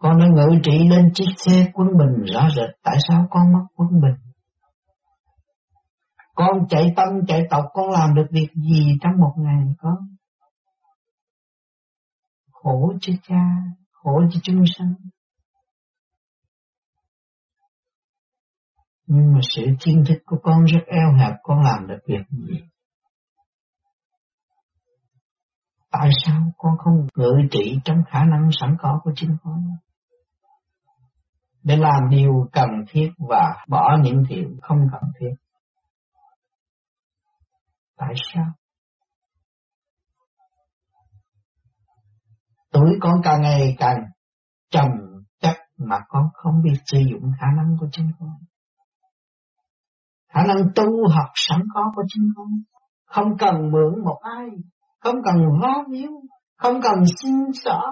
Con 0.00 0.18
đã 0.18 0.26
ngự 0.26 0.58
trị 0.62 0.88
lên 0.88 1.10
chiếc 1.14 1.30
xe 1.36 1.70
quân 1.74 1.88
bình 1.98 2.24
rõ 2.34 2.48
rệt, 2.56 2.70
tại 2.82 2.96
sao 3.08 3.26
con 3.30 3.52
mất 3.52 3.64
quân 3.76 4.00
bình? 4.00 4.32
Con 6.36 6.66
chạy 6.68 6.92
tâm 6.96 7.06
chạy 7.26 7.42
tộc 7.50 7.64
con 7.72 7.90
làm 7.90 8.14
được 8.14 8.26
việc 8.30 8.48
gì 8.54 8.98
trong 9.00 9.12
một 9.18 9.32
ngày 9.36 9.64
con? 9.78 9.96
Khổ 12.52 12.92
cho 13.00 13.12
cha, 13.22 13.44
khổ 13.92 14.22
cho 14.30 14.40
chúng 14.42 14.64
sanh. 14.78 14.94
Nhưng 19.06 19.32
mà 19.32 19.40
sự 19.56 19.62
thiên 19.80 20.04
thức 20.08 20.22
của 20.26 20.36
con 20.42 20.64
rất 20.64 20.80
eo 20.86 21.12
hẹp, 21.18 21.34
con 21.42 21.60
làm 21.62 21.86
được 21.86 21.98
việc 22.06 22.22
gì? 22.30 22.60
Tại 25.90 26.10
sao 26.24 26.42
con 26.56 26.78
không 26.78 27.06
ngự 27.16 27.32
trị 27.50 27.78
trong 27.84 27.96
khả 28.10 28.24
năng 28.24 28.48
sẵn 28.60 28.76
có 28.80 29.00
của 29.04 29.12
chính 29.16 29.36
con? 29.42 29.64
Để 31.62 31.76
làm 31.76 32.10
điều 32.10 32.48
cần 32.52 32.70
thiết 32.88 33.10
và 33.28 33.64
bỏ 33.68 33.96
những 34.02 34.22
điều 34.28 34.48
không 34.62 34.78
cần 34.92 35.10
thiết. 35.20 35.45
Tại 37.96 38.14
sao? 38.32 38.44
Tuổi 42.72 42.98
con 43.00 43.20
càng 43.24 43.40
ngày 43.40 43.76
càng 43.78 44.04
trầm 44.70 44.88
chắc 45.40 45.56
mà 45.78 45.96
con 46.08 46.28
không 46.32 46.62
biết 46.62 46.74
sử 46.86 46.98
dụng 47.10 47.30
khả 47.40 47.46
năng 47.56 47.76
của 47.80 47.86
chính 47.92 48.12
con. 48.18 48.30
Khả 50.28 50.42
năng 50.46 50.56
tu 50.74 51.08
học 51.08 51.30
sẵn 51.34 51.60
có 51.74 51.92
của 51.96 52.02
chính 52.08 52.32
con. 52.36 52.46
Không 53.06 53.36
cần 53.38 53.70
mượn 53.70 54.04
một 54.04 54.20
ai, 54.22 54.48
không 55.00 55.14
cần 55.24 55.34
vá 55.62 55.74
víu, 55.90 56.10
không 56.56 56.80
cần 56.82 57.04
xin 57.22 57.34
xỏ. 57.64 57.82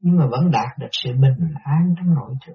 Nhưng 0.00 0.16
mà 0.16 0.26
vẫn 0.30 0.50
đạt 0.50 0.78
được 0.78 0.88
sự 0.92 1.10
bình 1.12 1.54
an 1.64 1.94
trong 1.96 2.14
nội 2.14 2.34
thức. 2.46 2.52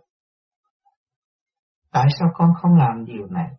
Tại 1.92 2.08
sao 2.20 2.30
con 2.34 2.50
không 2.62 2.78
làm 2.78 3.06
điều 3.06 3.28
này? 3.28 3.50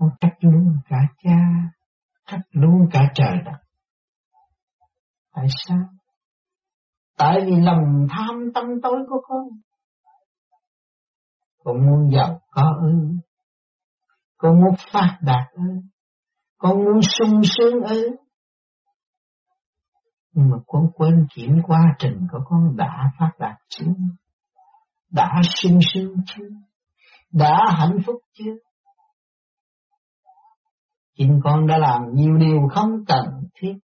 Con 0.00 0.10
trách 0.20 0.36
luôn 0.40 0.76
cả 0.88 0.98
cha, 1.22 1.38
trách 2.26 2.40
luôn 2.50 2.88
cả 2.92 3.00
trời 3.14 3.38
đất. 3.44 3.58
Tại 5.34 5.46
sao? 5.66 5.78
Tại 7.16 7.40
vì 7.46 7.52
lòng 7.60 8.06
tham 8.10 8.52
tâm 8.54 8.64
tối 8.82 8.98
của 9.08 9.20
con. 9.22 9.44
Con 11.64 11.86
muốn 11.86 12.10
giàu 12.12 12.40
có 12.50 12.78
ư? 12.82 12.94
Con 14.36 14.60
muốn 14.60 14.74
phát 14.92 15.18
đạt 15.20 15.52
ư? 15.52 15.62
Con 16.58 16.84
muốn 16.84 17.00
sung 17.02 17.40
sướng 17.44 17.82
ư? 17.82 18.16
Nhưng 20.32 20.50
mà 20.50 20.56
con 20.66 20.90
quên 20.94 21.26
chuyển 21.30 21.62
quá 21.66 21.80
trình 21.98 22.26
của 22.32 22.40
con 22.44 22.76
đã 22.76 23.12
phát 23.18 23.32
đạt 23.38 23.56
chưa? 23.68 23.92
Đã 25.10 25.40
sung 25.54 25.78
sướng 25.94 26.16
chưa? 26.26 26.48
Đã 27.32 27.60
hạnh 27.78 27.98
phúc 28.06 28.16
chưa? 28.32 28.54
Chính 31.16 31.40
con 31.44 31.66
đã 31.66 31.78
làm 31.78 32.02
nhiều 32.14 32.36
điều 32.36 32.68
không 32.74 33.04
cần 33.08 33.24
thiết. 33.54 33.74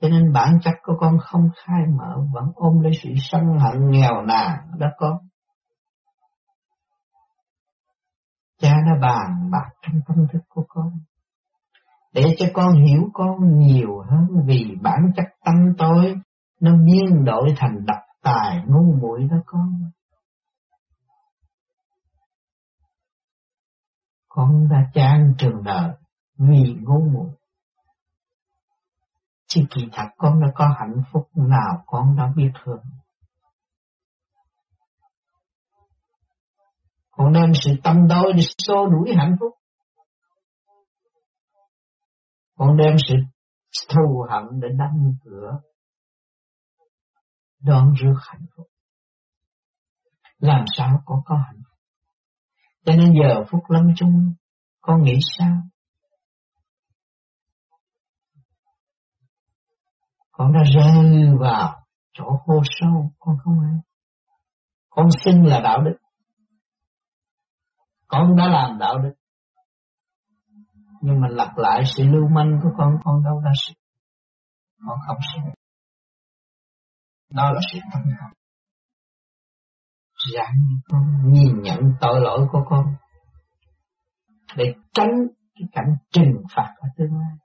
Cho 0.00 0.08
nên 0.08 0.32
bản 0.32 0.58
chất 0.62 0.74
của 0.82 0.94
con 1.00 1.18
không 1.20 1.48
khai 1.56 1.82
mở, 1.98 2.16
vẫn 2.32 2.44
ôm 2.54 2.80
lấy 2.80 2.92
sự 3.02 3.10
sân 3.16 3.58
hận 3.58 3.90
nghèo 3.90 4.22
nàn 4.22 4.58
đó 4.78 4.86
con. 4.98 5.16
Cha 8.58 8.74
đã 8.86 8.98
bàn 9.00 9.50
bạc 9.50 9.70
trong 9.82 10.00
tâm 10.08 10.16
thức 10.32 10.42
của 10.48 10.64
con. 10.68 10.90
Để 12.12 12.34
cho 12.38 12.46
con 12.54 12.74
hiểu 12.74 13.10
con 13.12 13.58
nhiều 13.58 14.02
hơn 14.10 14.26
vì 14.46 14.76
bản 14.82 15.12
chất 15.16 15.24
tâm 15.44 15.54
tối 15.78 16.14
nó 16.60 16.72
biến 16.76 17.24
đổi 17.24 17.54
thành 17.56 17.86
độc 17.86 18.02
tài 18.22 18.62
ngu 18.66 18.94
muội 19.00 19.28
đó 19.30 19.36
con. 19.46 19.90
Con 24.28 24.68
đã 24.70 24.90
trang 24.94 25.34
trường 25.38 25.62
đời 25.64 25.90
vì 26.48 26.74
ngu 26.80 27.10
muội. 27.12 27.30
Chứ 29.46 29.64
kỳ 29.70 29.88
thật 29.92 30.06
con 30.16 30.40
đã 30.40 30.48
có 30.54 30.74
hạnh 30.78 31.02
phúc 31.12 31.28
nào 31.34 31.82
con 31.86 32.16
đã 32.16 32.32
biết 32.36 32.50
hưởng 32.64 32.84
con 37.12 37.32
đem 37.32 37.52
sự 37.64 37.70
tâm 37.84 38.08
đôi 38.08 38.32
để 38.36 38.42
xô 38.58 38.86
đuổi 38.86 39.14
hạnh 39.16 39.36
phúc. 39.40 39.52
Con 42.56 42.76
đem 42.76 42.96
sự 43.08 43.14
thù 43.88 44.26
hận 44.30 44.60
để 44.60 44.68
đâm 44.78 45.14
cửa. 45.24 45.60
Đón 47.60 47.92
rước 47.94 48.14
hạnh 48.20 48.46
phúc. 48.56 48.66
Làm 50.38 50.64
sao 50.76 51.02
con 51.04 51.20
có 51.24 51.36
hạnh 51.36 51.62
phúc? 51.68 51.78
Cho 52.84 52.92
nên 52.92 53.12
giờ 53.22 53.44
phút 53.50 53.62
lâm 53.68 53.88
chung, 53.96 54.34
con 54.80 55.02
nghĩ 55.02 55.18
sao? 55.38 55.56
Con 60.32 60.52
đã 60.52 60.60
rơi 60.74 61.36
vào 61.40 61.84
chỗ 62.12 62.24
khô 62.46 62.62
sâu, 62.64 63.12
con 63.18 63.36
không 63.44 63.60
ai 63.60 63.80
con 64.94 65.08
xin 65.24 65.44
là 65.44 65.60
đạo 65.60 65.82
đức. 65.82 65.96
Con 68.06 68.36
đã 68.36 68.48
làm 68.48 68.78
đạo 68.78 68.98
đức. 68.98 69.12
Nhưng 71.00 71.20
mà 71.20 71.28
lặp 71.30 71.56
lại 71.56 71.82
sự 71.96 72.04
lưu 72.04 72.28
manh 72.28 72.60
của 72.62 72.70
con 72.78 72.98
con 73.04 73.24
đâu 73.24 73.40
ra 73.44 73.50
sự 73.66 73.74
con 74.86 74.98
không 75.06 75.16
xin. 75.34 75.42
Đó 77.30 77.50
là 77.50 77.60
sự 77.72 77.78
tâm 77.92 78.02
học 78.20 78.30
ráng 80.34 80.54
con 80.88 81.32
nhìn 81.32 81.62
nhận 81.62 81.80
tội 82.00 82.20
lỗi 82.20 82.46
của 82.52 82.64
con, 82.68 82.94
để 84.56 84.74
tránh 84.94 85.10
cái 85.54 85.68
cảnh 85.72 85.96
trừng 86.12 86.42
phạt 86.56 86.74
ở 86.76 86.88
tương 86.96 87.12
lai. 87.12 87.36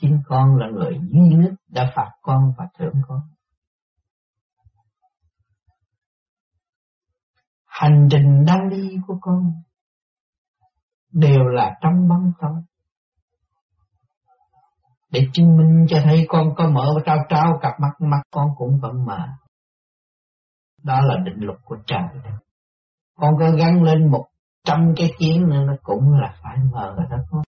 Chính 0.00 0.22
con 0.26 0.56
là 0.56 0.66
người 0.70 1.00
duy 1.10 1.36
nhất 1.36 1.52
đã 1.68 1.92
phạt 1.96 2.10
con 2.22 2.52
và 2.58 2.68
thưởng 2.78 2.94
con. 3.08 3.20
Hành 7.66 8.08
trình 8.10 8.44
đang 8.46 8.68
đi 8.70 8.96
của 9.06 9.18
con 9.20 9.52
đều 11.12 11.44
là 11.44 11.78
trong 11.80 12.08
bóng 12.08 12.32
tối. 12.40 12.62
Để 15.10 15.28
chứng 15.32 15.56
minh 15.56 15.86
cho 15.88 16.00
thấy 16.04 16.26
con 16.28 16.54
có 16.56 16.70
mở 16.70 16.92
và 16.94 17.02
trao 17.06 17.16
trao 17.28 17.58
cặp 17.62 17.72
mắt 17.80 17.92
mắt 18.00 18.22
con 18.30 18.48
cũng 18.56 18.78
vẫn 18.82 19.04
mở. 19.04 19.28
Đó 20.82 21.00
là 21.00 21.14
định 21.24 21.38
luật 21.38 21.58
của 21.64 21.76
trời. 21.86 22.08
Con 23.16 23.34
có 23.38 23.50
gắn 23.50 23.82
lên 23.82 24.10
một 24.10 24.26
trăm 24.64 24.94
cái 24.96 25.10
kiến 25.18 25.48
nữa, 25.48 25.64
nó 25.66 25.72
cũng 25.82 26.12
là 26.12 26.34
phải 26.42 26.56
mở 26.72 26.94
rồi 26.96 27.06
đó 27.10 27.16
con. 27.30 27.42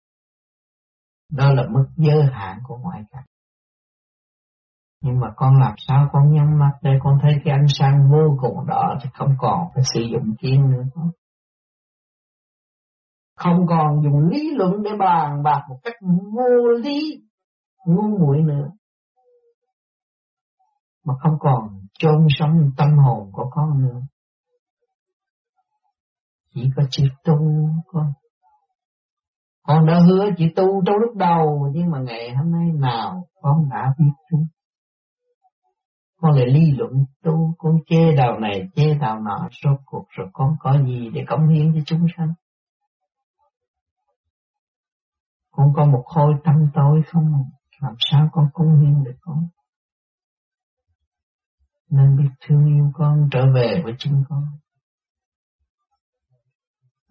Đó 1.30 1.54
là 1.54 1.64
mức 1.70 1.86
giới 1.96 2.24
hạn 2.32 2.60
của 2.64 2.78
ngoại 2.78 3.04
cảnh. 3.12 3.26
Nhưng 5.02 5.20
mà 5.20 5.28
con 5.36 5.60
làm 5.60 5.74
sao 5.78 6.10
con 6.12 6.32
nhắm 6.32 6.60
mắt 6.60 6.72
để 6.82 6.92
con 7.04 7.20
thấy 7.22 7.34
cái 7.46 7.54
ánh 7.54 7.68
sáng 7.70 8.12
vô 8.12 8.38
cùng 8.42 8.68
đó 8.68 8.98
thì 9.02 9.10
không 9.14 9.36
còn 9.40 9.68
phải 9.76 9.84
sử 9.94 10.02
dụng 10.02 10.36
kiến 10.40 10.72
nữa. 10.72 10.84
Không? 13.36 13.66
còn 13.68 14.04
dùng 14.04 14.30
lý 14.32 14.56
luận 14.56 14.84
để 14.84 14.92
bàn 15.00 15.44
bạc 15.44 15.62
một 15.70 15.80
cách 15.84 15.94
vô 16.34 16.68
lý, 16.84 17.24
ngu 17.86 18.18
muội 18.20 18.42
nữa. 18.42 18.72
Mà 21.06 21.14
không 21.24 21.38
còn 21.40 21.88
chôn 22.00 22.28
sống 22.30 22.72
tâm 22.78 22.98
hồn 22.98 23.30
của 23.32 23.50
con 23.52 23.82
nữa. 23.82 24.02
Chỉ 26.54 26.70
có 26.76 26.84
chịu 26.90 27.08
tu 27.24 27.38
con 27.88 28.14
con 29.68 29.86
đã 29.86 30.00
hứa 30.00 30.30
chị 30.38 30.46
tu 30.56 30.84
trong 30.86 30.96
lúc 30.96 31.16
đầu 31.16 31.70
nhưng 31.74 31.92
mà 31.92 32.00
ngày 32.00 32.36
hôm 32.36 32.52
nay 32.52 32.72
nào 32.74 33.28
con 33.42 33.70
đã 33.70 33.94
biết 33.98 34.12
tu. 34.32 34.38
Con 36.18 36.36
lại 36.36 36.46
ly 36.48 36.72
luận 36.72 36.92
tu, 37.24 37.56
con 37.58 37.78
chê 37.88 38.16
đạo 38.16 38.40
này, 38.40 38.70
chê 38.76 38.94
đạo 38.94 39.20
nọ, 39.20 39.50
rốt 39.64 39.80
cuộc 39.86 40.06
rồi 40.10 40.28
con 40.34 40.56
có 40.60 40.84
gì 40.84 41.10
để 41.14 41.24
cống 41.28 41.48
hiến 41.48 41.74
cho 41.74 41.80
chúng 41.86 42.08
sanh. 42.18 42.34
Con 45.52 45.74
có 45.76 45.86
một 45.86 46.04
khối 46.06 46.34
tâm 46.44 46.56
tối 46.74 47.02
không, 47.08 47.32
làm 47.82 47.96
sao 48.00 48.30
con 48.32 48.50
cống 48.54 48.82
hiến 48.82 49.04
được 49.04 49.18
con. 49.22 49.48
Nên 51.90 52.18
biết 52.18 52.30
thương 52.42 52.66
yêu 52.66 52.92
con 52.94 53.30
trở 53.32 53.42
về 53.56 53.82
với 53.84 53.94
chính 53.98 54.24
con. 54.30 54.46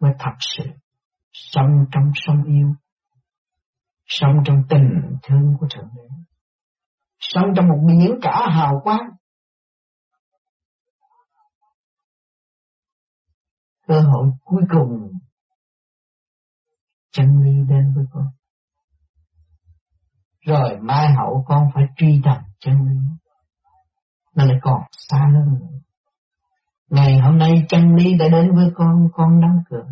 Mới 0.01 0.12
thật 0.19 0.35
sự 0.40 0.64
sống 1.37 1.85
trong 1.92 2.11
sông 2.14 2.44
yêu, 2.44 2.75
sống 4.07 4.33
trong 4.44 4.62
tình 4.68 5.16
thương 5.22 5.57
của 5.61 5.66
Thượng 5.75 5.88
Đế, 5.96 6.09
sống 7.18 7.44
trong 7.57 7.68
một 7.68 7.79
biển 7.87 8.18
cả 8.22 8.46
hào 8.51 8.81
quang. 8.85 9.11
Cơ 13.87 14.01
hội 14.01 14.31
cuối 14.44 14.62
cùng 14.70 15.12
chân 17.12 17.42
lý 17.42 17.53
đến 17.68 17.92
với 17.96 18.05
con. 18.12 18.27
Rồi 20.40 20.79
mai 20.81 21.12
hậu 21.12 21.44
con 21.46 21.68
phải 21.75 21.85
truy 21.96 22.20
tầm 22.25 22.42
chân 22.59 22.75
lý. 22.75 22.96
Nó 24.35 24.44
lại 24.44 24.59
còn 24.62 24.83
xa 24.90 25.18
hơn 25.18 25.55
nữa. 25.61 25.77
Ngày 26.90 27.18
hôm 27.18 27.38
nay 27.38 27.66
chân 27.68 27.94
lý 27.94 28.14
đã 28.18 28.29
đến 28.29 28.55
với 28.55 28.70
con, 28.75 29.09
con 29.12 29.40
đóng 29.40 29.62
cửa. 29.70 29.87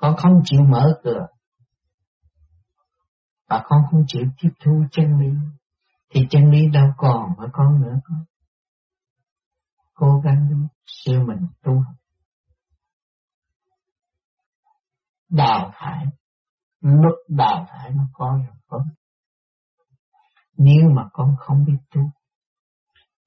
Con 0.00 0.16
không 0.16 0.40
chịu 0.44 0.60
mở 0.68 1.00
cửa. 1.02 1.26
Và 3.48 3.62
con 3.64 3.82
không 3.90 4.04
chịu 4.06 4.24
tiếp 4.42 4.48
thu 4.64 4.84
chân 4.92 5.18
lý. 5.18 5.34
Thì 6.10 6.26
chân 6.30 6.50
lý 6.50 6.68
đâu 6.68 6.88
còn 6.96 7.34
với 7.36 7.48
con 7.52 7.80
nữa 7.80 7.94
con. 8.04 8.24
Cố 9.94 10.20
gắng 10.24 10.48
đi, 10.48 10.56
siêu 10.86 11.24
mình 11.26 11.46
tu 11.62 11.72
học. 11.72 11.94
Đào 15.28 15.72
thải, 15.74 16.06
lúc 16.80 17.14
đào 17.28 17.66
thải 17.68 17.90
nó 17.90 18.02
có 18.12 18.40
rồi 18.46 18.56
con. 18.66 18.82
Nếu 20.56 20.90
mà 20.90 21.08
con 21.12 21.36
không 21.38 21.64
biết 21.64 21.78
tu, 21.94 22.00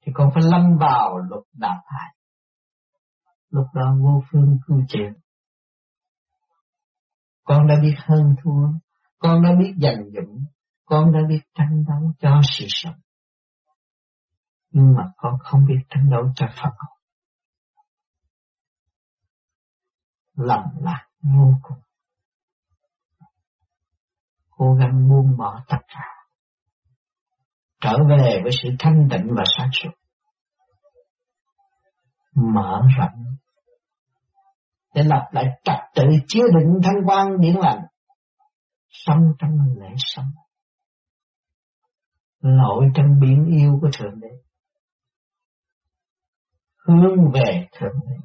thì 0.00 0.12
con 0.14 0.30
phải 0.34 0.42
lâm 0.42 0.76
vào 0.78 1.18
luật 1.18 1.44
đào 1.52 1.82
thải 1.86 2.16
lúc 3.52 3.66
đó 3.74 3.96
vô 4.00 4.22
phương 4.30 4.58
cứu 4.66 4.82
chữa. 4.88 5.21
Con 7.52 7.66
đã 7.66 7.74
biết 7.82 7.94
hơn 7.98 8.34
thua, 8.42 8.68
con 9.18 9.42
đã 9.42 9.50
biết 9.58 9.74
dành 9.78 10.04
dụm, 10.14 10.44
con 10.84 11.12
đã 11.12 11.20
biết 11.28 11.40
tranh 11.54 11.84
đấu 11.88 12.12
cho 12.18 12.40
sự 12.58 12.64
sống. 12.68 13.00
Nhưng 14.70 14.94
mà 14.96 15.02
con 15.16 15.38
không 15.40 15.64
biết 15.66 15.78
tranh 15.88 16.10
đấu 16.10 16.32
cho 16.36 16.46
Phật 16.62 16.70
Lầm 20.34 20.64
lạc 20.80 21.06
vô 21.22 21.54
cùng. 21.62 21.78
Cố 24.50 24.74
gắng 24.74 25.08
buông 25.08 25.36
bỏ 25.36 25.64
tất 25.68 25.80
cả. 25.88 26.04
Trở 27.80 27.96
về 28.08 28.40
với 28.42 28.52
sự 28.62 28.68
thanh 28.78 29.08
tịnh 29.10 29.34
và 29.36 29.44
sáng 29.58 29.70
suốt 29.72 29.90
mở 32.34 32.82
rộng 32.98 33.36
để 34.94 35.02
lập 35.02 35.28
lại 35.32 35.44
trật 35.64 35.78
tự 35.94 36.02
chứa 36.28 36.42
định 36.58 36.80
thanh 36.84 37.06
quan 37.06 37.40
điển 37.40 37.56
lành. 37.56 37.80
Sống 38.88 39.22
trong 39.38 39.50
lễ 39.80 39.88
sống. 39.96 40.30
Lội 42.40 42.86
trong 42.94 43.20
biển 43.20 43.46
yêu 43.58 43.78
của 43.80 43.88
thượng 43.98 44.20
đế. 44.20 44.28
Hướng 46.76 47.32
về 47.34 47.68
thượng 47.72 47.94
đế. 48.08 48.16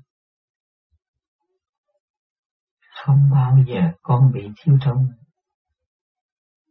Không 3.06 3.30
bao 3.32 3.56
giờ 3.68 3.82
con 4.02 4.32
bị 4.34 4.42
thiếu 4.58 4.78
thông, 4.82 5.08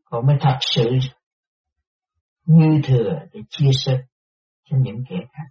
con 0.05 0.27
mới 0.27 0.37
thật 0.41 0.59
sự 0.61 0.91
như 2.45 2.81
thừa 2.85 3.19
để 3.33 3.41
chia 3.51 3.71
sẻ 3.85 3.99
cho 4.65 4.77
những 4.81 5.05
kẻ 5.09 5.17
khác. 5.33 5.49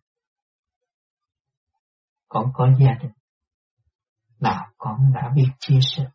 Con 2.28 2.46
có 2.54 2.70
gia 2.80 2.94
đình 3.02 3.12
nào 4.46 4.66
con 4.78 5.14
đã 5.14 5.32
biết 5.36 5.48
chia 5.60 5.80
sẻ. 5.82 6.06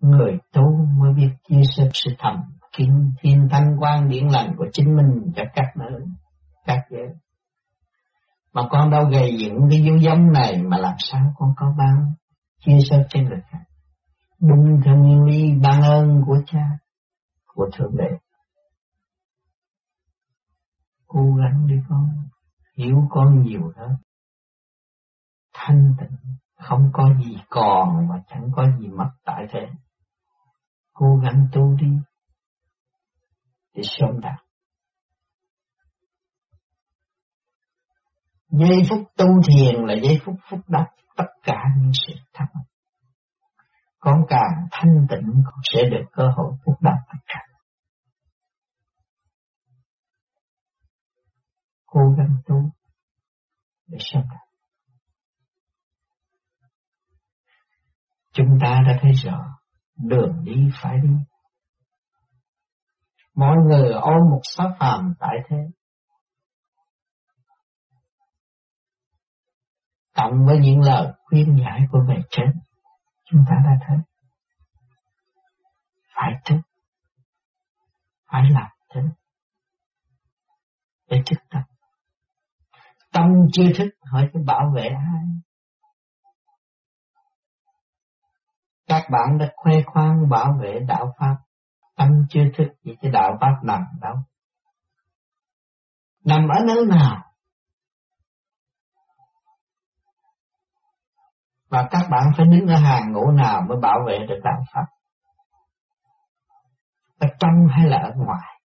Người 0.00 0.38
tu 0.52 0.86
mới 0.98 1.12
biết 1.12 1.30
chia 1.48 1.62
sẻ 1.76 1.88
sự 1.94 2.10
thầm 2.18 2.42
kín 2.76 3.12
thiên 3.20 3.48
thanh 3.50 3.76
quan 3.78 4.08
điển 4.08 4.28
lành 4.28 4.54
của 4.56 4.66
chính 4.72 4.96
mình 4.96 5.32
cho 5.36 5.42
các 5.54 5.76
nơi, 5.76 6.00
các 6.64 6.84
giới. 6.90 7.08
Mà 8.52 8.62
con 8.70 8.90
đâu 8.90 9.04
gây 9.04 9.36
dựng 9.38 9.58
cái 9.70 9.82
dấu 9.82 9.96
giống 9.96 10.32
này 10.32 10.62
mà 10.62 10.78
làm 10.78 10.94
sao 10.98 11.32
con 11.36 11.54
có 11.56 11.74
bao 11.78 12.14
chia 12.66 12.78
sẻ 12.90 13.04
trên 13.10 13.28
lực 13.28 13.40
khác 13.50 13.70
đúng 14.40 14.80
theo 14.84 14.96
nguyên 14.96 15.24
lý 15.24 15.52
ban 15.62 15.82
ơn 15.82 16.22
của 16.26 16.38
cha, 16.46 16.78
của 17.46 17.70
thượng 17.72 17.96
đế. 17.96 18.08
Cố 21.06 21.34
gắng 21.34 21.66
đi 21.66 21.74
con, 21.88 22.06
hiểu 22.76 22.96
con 23.10 23.42
nhiều 23.42 23.72
hơn 23.76 23.90
thanh 25.66 25.94
tịnh, 26.00 26.16
không 26.56 26.90
có 26.92 27.14
gì 27.24 27.36
còn 27.48 28.08
và 28.08 28.16
chẳng 28.28 28.50
có 28.52 28.66
gì 28.80 28.88
mất 28.88 29.10
tại 29.24 29.46
thế. 29.50 29.68
Cố 30.92 31.16
gắng 31.22 31.48
tu 31.52 31.74
đi 31.74 31.90
để 33.74 33.82
sớm 33.84 34.20
đạt. 34.20 34.40
Giây 38.48 38.82
phút 38.90 38.98
tu 39.16 39.26
thiền 39.48 39.74
là 39.84 39.94
giây 40.02 40.20
phút 40.24 40.34
phúc 40.50 40.60
đắc 40.68 40.86
tất 41.16 41.28
cả 41.42 41.64
những 41.76 41.92
sự 42.06 42.14
thắc 42.32 42.48
mắc 42.54 42.62
con 44.00 44.24
càng 44.28 44.68
thanh 44.70 45.06
tịnh, 45.10 45.42
con 45.44 45.60
sẽ 45.72 45.80
được 45.90 46.04
cơ 46.12 46.22
hội 46.36 46.52
phúc 46.64 46.74
đắc 46.80 46.96
tất 47.12 47.18
cả. 47.26 47.46
Cố 51.86 52.00
gắng 52.18 52.36
tu 52.46 52.56
để 53.86 53.98
sớm 54.00 54.22
đạt. 54.30 54.49
Chúng 58.40 58.58
ta 58.60 58.82
đã 58.86 58.98
thấy 59.00 59.12
rõ 59.12 59.44
đường 59.96 60.44
đi 60.44 60.70
phải 60.82 60.98
đi. 61.02 61.08
Mọi 63.34 63.56
người 63.66 63.92
ôm 63.92 64.30
một 64.30 64.40
xác 64.42 64.68
phàm 64.78 65.14
tại 65.20 65.36
thế. 65.48 65.56
Cộng 70.14 70.46
với 70.46 70.58
những 70.58 70.80
lời 70.80 71.12
khuyên 71.24 71.56
giải 71.60 71.80
của 71.92 71.98
bề 72.08 72.14
trên, 72.30 72.52
chúng 73.24 73.44
ta 73.48 73.56
đã 73.64 73.86
thấy. 73.86 73.96
Phải 76.14 76.32
thức, 76.44 76.60
phải 78.32 78.50
làm 78.50 78.70
thế 78.94 79.00
để 81.10 81.22
thức 81.26 81.38
tâm. 81.50 81.62
Tâm 83.12 83.26
chưa 83.52 83.72
thức, 83.78 83.88
hỏi 84.10 84.30
cái 84.32 84.42
bảo 84.46 84.72
vệ 84.74 84.88
ai? 84.88 85.24
Các 88.90 89.02
bạn 89.10 89.38
đã 89.38 89.52
khoe 89.56 89.74
khoang 89.86 90.28
bảo 90.28 90.58
vệ 90.62 90.80
đạo 90.88 91.14
Pháp, 91.18 91.36
tâm 91.96 92.08
chưa 92.30 92.44
thức 92.56 92.68
gì 92.82 92.92
cái 93.00 93.10
đạo 93.10 93.38
Pháp 93.40 93.60
nằm 93.64 93.82
đâu. 94.00 94.14
Nằm 96.24 96.48
ở 96.48 96.64
nơi 96.66 96.86
nào? 96.86 97.32
Và 101.68 101.88
các 101.90 102.08
bạn 102.10 102.32
phải 102.36 102.46
đứng 102.46 102.66
ở 102.66 102.76
hàng 102.76 103.12
ngũ 103.12 103.30
nào 103.30 103.62
mới 103.68 103.78
bảo 103.82 103.98
vệ 104.06 104.18
được 104.28 104.40
đạo 104.44 104.64
Pháp? 104.72 104.86
Ở 107.18 107.28
trong 107.40 107.66
hay 107.70 107.88
là 107.88 107.96
ở 107.96 108.10
ngoài? 108.16 108.60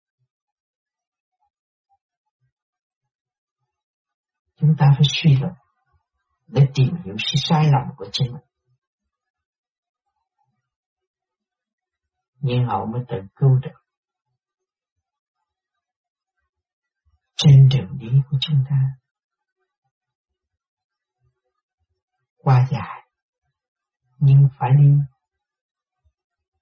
Chúng 4.57 4.75
ta 4.79 4.87
phải 4.95 5.07
suy 5.09 5.37
luận 5.37 5.53
để 6.47 6.69
tìm 6.75 6.97
hiểu 7.05 7.15
sự 7.19 7.35
sai 7.37 7.65
lầm 7.65 7.97
của 7.97 8.07
chính 8.13 8.33
mình. 8.33 8.52
Nhưng 12.43 12.65
hậu 12.65 12.87
mới 12.87 13.03
tự 13.09 13.17
cứu 13.37 13.59
được. 13.63 13.79
Trên 17.37 17.69
đường 17.69 17.99
đi 17.99 18.09
của 18.31 18.37
chúng 18.41 18.65
ta, 18.71 18.77
qua 22.37 22.69
dài, 22.71 23.09
nhưng 24.19 24.49
phải 24.59 24.71
đi, 24.79 24.95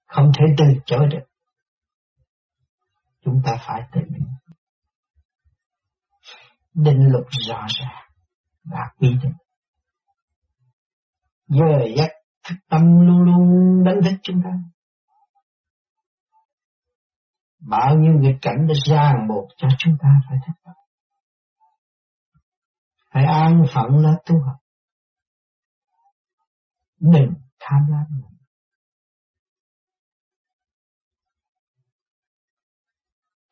không 0.07 0.31
thể 0.37 0.45
từ 0.57 0.65
chối 0.85 1.07
được. 1.11 1.25
Chúng 3.21 3.41
ta 3.45 3.51
phải 3.67 3.81
tự 3.91 4.01
mình. 4.09 4.27
Định 6.73 7.11
luật 7.11 7.25
rõ 7.47 7.65
ràng 7.67 8.11
và 8.63 8.79
quy 8.97 9.09
định. 9.23 9.33
Giờ 11.47 11.85
giấc 11.97 12.09
thức 12.43 12.55
tâm 12.69 12.81
luôn 12.81 13.23
luôn 13.23 13.83
đánh 13.83 13.99
thức 14.03 14.19
chúng 14.23 14.41
ta 14.43 14.49
bao 17.61 17.95
nhiêu 17.95 18.13
nghịch 18.19 18.37
cảnh 18.41 18.67
đã 18.67 18.73
ràng 18.85 19.27
buộc 19.29 19.49
cho 19.57 19.67
chúng 19.77 19.97
ta 20.01 20.09
phải 20.29 20.37
thất 20.45 20.53
vọng. 20.65 20.75
phải 23.13 23.25
an 23.25 23.63
phận 23.73 23.97
là 23.97 24.11
tu 24.25 24.35
học. 24.45 24.57
Đừng 26.99 27.33
tham 27.59 27.79
lam 27.89 28.21
nữa. 28.21 28.27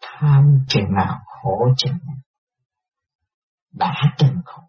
Tham 0.02 0.60
chừng 0.68 0.94
nào, 0.98 1.20
khổ 1.26 1.68
chừng 1.78 1.98
Đã 3.72 3.94
từng 4.20 4.42
khổ. 4.46 4.64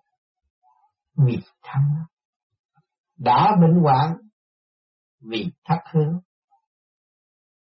Vì 1.15 1.39
tham 1.63 1.83
lam. 1.95 2.07
Đã 3.17 3.57
bệnh 3.61 3.83
hoạn. 3.83 4.17
Vì 5.21 5.53
thất 5.65 5.79
hứa. 5.93 6.21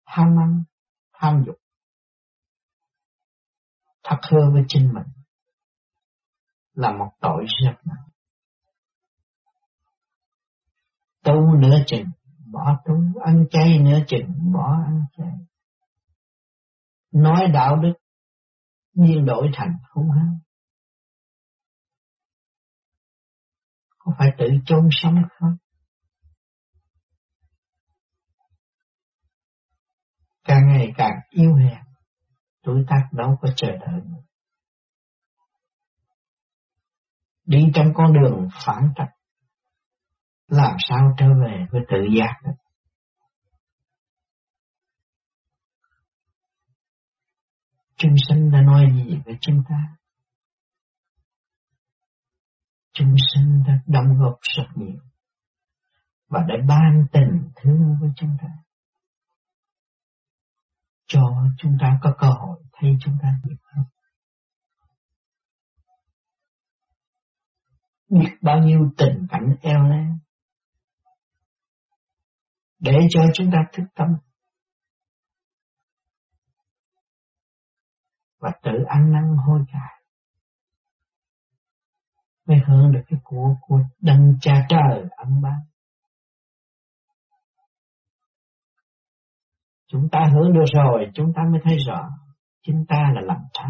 Tham 0.06 0.26
ăn 0.26 0.62
tham 1.22 1.42
dục 1.46 1.56
thật 4.02 4.18
hơn 4.22 4.52
với 4.52 4.62
chính 4.68 4.94
mình 4.94 5.06
là 6.74 6.92
một 6.92 7.10
tội 7.20 7.44
rất 7.64 7.76
nặng 7.84 8.12
tu 11.24 11.56
nửa 11.56 11.76
chừng 11.86 12.06
bỏ 12.52 12.82
tu, 12.84 13.20
ăn 13.24 13.44
chay 13.50 13.78
nửa 13.78 13.98
chừng 14.08 14.52
bỏ 14.52 14.82
ăn 14.86 15.02
chay. 15.16 15.32
Nói 17.12 17.48
đạo 17.52 17.76
đức 17.76 17.92
nhiên 18.94 19.24
đổi 19.24 19.50
thành 19.54 19.76
hung 19.94 20.10
hăng. 20.10 20.38
Có 23.98 24.12
phải 24.18 24.28
tự 24.38 24.46
chôn 24.66 24.88
sống 24.90 25.22
không? 25.38 25.56
Càng 30.52 30.68
ngày 30.68 30.92
càng 30.96 31.20
yêu 31.30 31.54
hèn, 31.54 31.82
tuổi 32.62 32.84
tác 32.88 33.08
đâu 33.12 33.38
có 33.40 33.48
chờ 33.56 33.66
đợi 33.66 34.00
nữa. 34.04 34.22
Đi 37.44 37.66
trong 37.74 37.86
con 37.94 38.12
đường 38.12 38.48
phản 38.66 38.92
trạch, 38.96 39.08
làm 40.48 40.76
sao 40.78 41.14
trở 41.18 41.26
về 41.26 41.66
với 41.70 41.80
tự 41.88 41.96
giác 42.18 42.40
được. 42.44 42.52
Chúng 47.96 48.14
sinh 48.28 48.50
đã 48.50 48.60
nói 48.60 48.86
gì 48.94 49.18
với 49.24 49.34
chúng 49.40 49.62
ta? 49.68 49.96
Chúng 52.92 53.14
sinh 53.34 53.62
đã 53.66 53.74
đóng 53.86 54.18
góp 54.18 54.38
rất 54.56 54.66
nhiều 54.74 55.00
và 56.28 56.40
đã 56.48 56.54
ban 56.68 57.06
tình 57.12 57.50
thương 57.56 57.96
với 58.00 58.10
chúng 58.16 58.36
ta 58.42 58.48
cho 61.12 61.20
chúng 61.58 61.76
ta 61.80 61.98
có 62.02 62.14
cơ 62.18 62.26
hội 62.26 62.62
thấy 62.72 62.90
chúng 63.00 63.14
ta 63.22 63.28
nhiều 63.44 63.56
hơn. 63.62 63.84
Biết 68.08 68.36
bao 68.42 68.58
nhiêu 68.58 68.80
tình 68.96 69.26
cảnh 69.30 69.56
eo 69.62 69.82
le 69.82 70.06
để 72.78 72.98
cho 73.10 73.20
chúng 73.34 73.50
ta 73.52 73.58
thức 73.72 73.84
tâm 73.94 74.08
và 78.38 78.50
tự 78.62 78.72
ăn 78.88 79.12
năn 79.12 79.36
hối 79.46 79.60
cải 79.72 80.02
mới 82.46 82.58
hưởng 82.66 82.92
được 82.92 83.02
cái 83.06 83.20
của 83.24 83.54
của 83.60 83.80
đấng 84.00 84.34
cha 84.40 84.66
trời 84.68 85.08
ân 85.16 85.42
ban 85.42 85.71
chúng 89.92 90.08
ta 90.12 90.30
hướng 90.34 90.52
được 90.52 90.64
rồi 90.74 91.10
chúng 91.14 91.32
ta 91.36 91.42
mới 91.50 91.60
thấy 91.64 91.76
rõ 91.86 92.08
chính 92.62 92.84
ta 92.88 93.12
là 93.14 93.20
làm 93.20 93.40
ta 93.54 93.64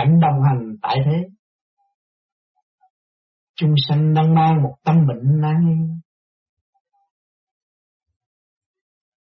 cảnh 0.00 0.20
đồng 0.20 0.42
hành 0.42 0.76
tại 0.82 0.96
thế. 1.04 1.28
Chúng 3.54 3.74
sanh 3.88 4.14
đang 4.14 4.34
mang 4.34 4.62
một 4.62 4.76
tâm 4.84 5.06
bệnh 5.06 5.40
nan. 5.40 5.88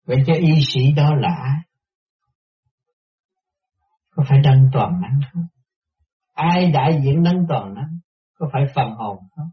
Vậy 0.05 0.23
cho 0.27 0.33
y 0.33 0.53
sĩ 0.67 0.91
đó 0.95 1.15
là 1.15 1.29
ai? 1.43 1.59
Có 4.09 4.23
phải 4.29 4.39
đăng 4.43 4.69
toàn 4.73 5.01
năng 5.01 5.19
không? 5.33 5.47
Ai 6.33 6.71
đại 6.71 7.01
diện 7.03 7.23
đăng 7.23 7.45
toàn 7.49 7.73
năng? 7.73 7.99
Có 8.33 8.49
phải 8.53 8.61
phần 8.75 8.91
hồn 8.91 9.17
không? 9.35 9.49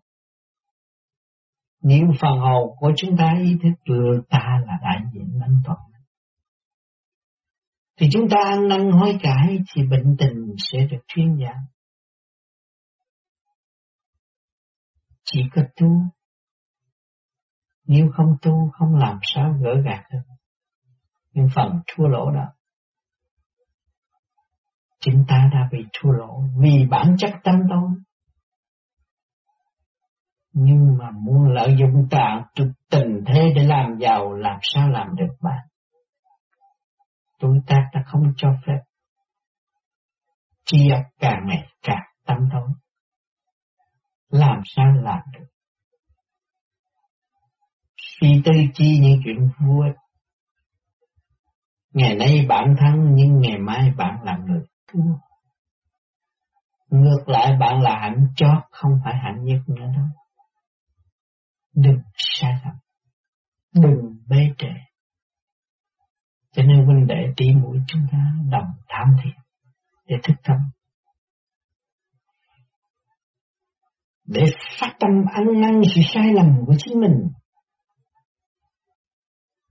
Niệm 1.87 2.07
phần 2.21 2.39
hồn 2.39 2.77
của 2.79 2.93
chúng 2.97 3.17
ta 3.17 3.35
ý 3.43 3.57
thức 3.63 3.73
được 3.85 4.23
ta 4.31 4.61
là 4.67 4.79
đại 4.83 5.01
diện 5.13 5.39
năng 5.39 5.61
toàn 5.65 5.79
thì 7.97 8.09
chúng 8.13 8.29
ta 8.31 8.37
ăn 8.45 8.69
năn 8.69 8.91
hối 8.91 9.19
cải 9.23 9.59
thì 9.73 9.83
bệnh 9.83 10.17
tình 10.19 10.55
sẽ 10.59 10.87
được 10.91 11.01
thuyên 11.15 11.39
giảm. 11.41 11.57
Chỉ 15.25 15.43
có 15.55 15.63
tu. 15.77 15.89
Nếu 17.85 18.11
không 18.17 18.37
tu, 18.43 18.71
không 18.73 18.95
làm 18.95 19.19
sao 19.23 19.55
gỡ 19.63 19.83
gạt 19.85 20.05
được. 20.13 20.35
Nhưng 21.33 21.49
phần 21.55 21.81
thua 21.87 22.09
lỗ 22.09 22.31
đó 22.31 22.45
chúng 25.01 25.25
ta 25.29 25.51
đã 25.53 25.69
bị 25.73 25.79
thua 25.93 26.11
lỗ 26.11 26.43
vì 26.59 26.87
bản 26.91 27.17
chất 27.19 27.31
tâm 27.45 27.55
tôi 27.71 27.91
nhưng 30.59 30.99
mà 30.99 31.11
muốn 31.11 31.53
lợi 31.53 31.77
dụng 31.79 32.09
tạng 32.11 32.43
tình 32.91 33.25
thế 33.27 33.53
để 33.57 33.65
làm 33.65 33.99
giàu, 33.99 34.33
làm 34.33 34.59
sao 34.63 34.89
làm 34.89 35.17
được 35.17 35.37
bạn 35.41 35.67
tuổi 37.41 37.61
tác 37.67 37.83
đã 37.93 38.03
không 38.07 38.33
cho 38.37 38.49
phép. 38.67 38.79
Chia 40.65 41.03
càng 41.21 41.47
ngày 41.47 41.67
càng 41.83 42.05
tâm 42.27 42.37
tối. 42.53 42.69
Làm 44.29 44.61
sao 44.65 44.93
làm 44.93 45.21
được? 45.33 45.47
Suy 47.97 48.43
tư 48.45 48.53
chi 48.75 48.99
những 49.03 49.21
chuyện 49.25 49.49
vui 49.59 49.87
Ngày 51.93 52.15
nay 52.15 52.47
bạn 52.49 52.77
thắng 52.79 53.15
nhưng 53.15 53.41
ngày 53.41 53.59
mai 53.59 53.93
bạn 53.97 54.23
là 54.23 54.37
người 54.37 54.61
thua. 54.93 55.19
Ngược 56.91 57.25
lại, 57.27 57.57
bạn 57.61 57.83
là 57.83 57.99
hạnh 58.01 58.27
chót, 58.37 58.63
không 58.71 58.93
phải 59.05 59.15
hạnh 59.17 59.45
nhất 59.45 59.61
nữa 59.67 59.87
đâu. 59.97 60.07
Đừng 61.77 61.99
sai 62.17 62.53
lầm. 62.65 62.75
Đừng 63.75 64.17
bê 64.29 64.55
trễ. 64.59 64.69
Cho 66.53 66.63
nên 66.63 66.87
huynh 66.87 67.07
đệ 67.07 67.27
tỷ 67.37 67.53
mũi 67.53 67.79
chúng 67.89 68.07
ta 68.13 68.19
đồng 68.51 68.71
tham 68.89 69.17
thiền 69.25 69.35
để 70.07 70.17
thức 70.23 70.35
tâm. 70.45 70.57
Để 74.25 74.43
phát 74.81 74.97
tâm 75.01 75.11
ăn 75.33 75.61
năn 75.61 75.81
sự 75.95 76.01
sai 76.15 76.33
lầm 76.35 76.57
của 76.67 76.75
chính 76.79 77.01
mình 77.01 77.29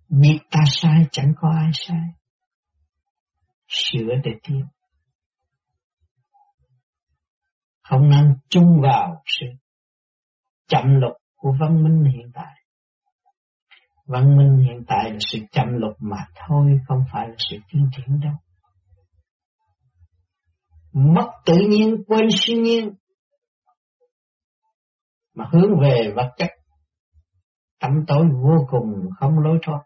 Biết 0.10 0.40
ta 0.52 0.60
sai, 0.68 1.06
chẳng 1.12 1.34
có 1.38 1.50
ai 1.50 1.70
sai. 1.74 2.08
Sửa 3.68 4.16
để 4.24 4.32
tiếp. 4.44 4.64
Không 7.82 8.10
nên 8.10 8.38
chung 8.50 8.82
vào 8.82 9.24
sự 9.26 9.46
chậm 10.68 10.84
lục 10.88 11.25
của 11.46 11.56
văn 11.60 11.84
minh 11.84 12.04
hiện 12.04 12.32
tại. 12.34 12.56
Văn 14.06 14.38
minh 14.38 14.66
hiện 14.66 14.84
tại 14.88 15.12
là 15.12 15.18
sự 15.20 15.40
chậm 15.52 15.68
lục 15.72 15.94
mà 16.00 16.26
thôi, 16.36 16.80
không 16.88 17.04
phải 17.14 17.28
là 17.28 17.36
sự 17.38 17.58
tiến 17.72 17.90
triển 17.98 18.20
đâu. 18.20 18.34
Mất 20.94 21.32
tự 21.46 21.54
nhiên, 21.70 22.04
quên 22.08 22.28
siêu 22.32 22.62
nhiên. 22.62 22.94
Mà 25.36 25.46
hướng 25.54 25.80
về 25.82 26.14
vật 26.16 26.34
chất, 26.38 26.50
tâm 27.80 27.92
tối 28.08 28.26
vô 28.44 28.68
cùng 28.70 29.10
không 29.20 29.40
lối 29.40 29.60
thoát. 29.62 29.80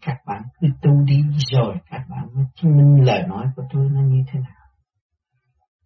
các 0.00 0.16
bạn 0.26 0.42
cứ 0.60 0.68
tu 0.82 0.90
đi 1.04 1.22
rồi 1.52 1.76
các 1.90 2.04
bạn 2.10 2.28
mới 2.34 2.44
chứng 2.54 2.76
minh 2.76 3.06
lời 3.06 3.22
nói 3.28 3.46
của 3.56 3.62
tôi 3.70 3.88
nó 3.90 4.00
như 4.00 4.22
thế 4.32 4.40
nào. 4.40 4.57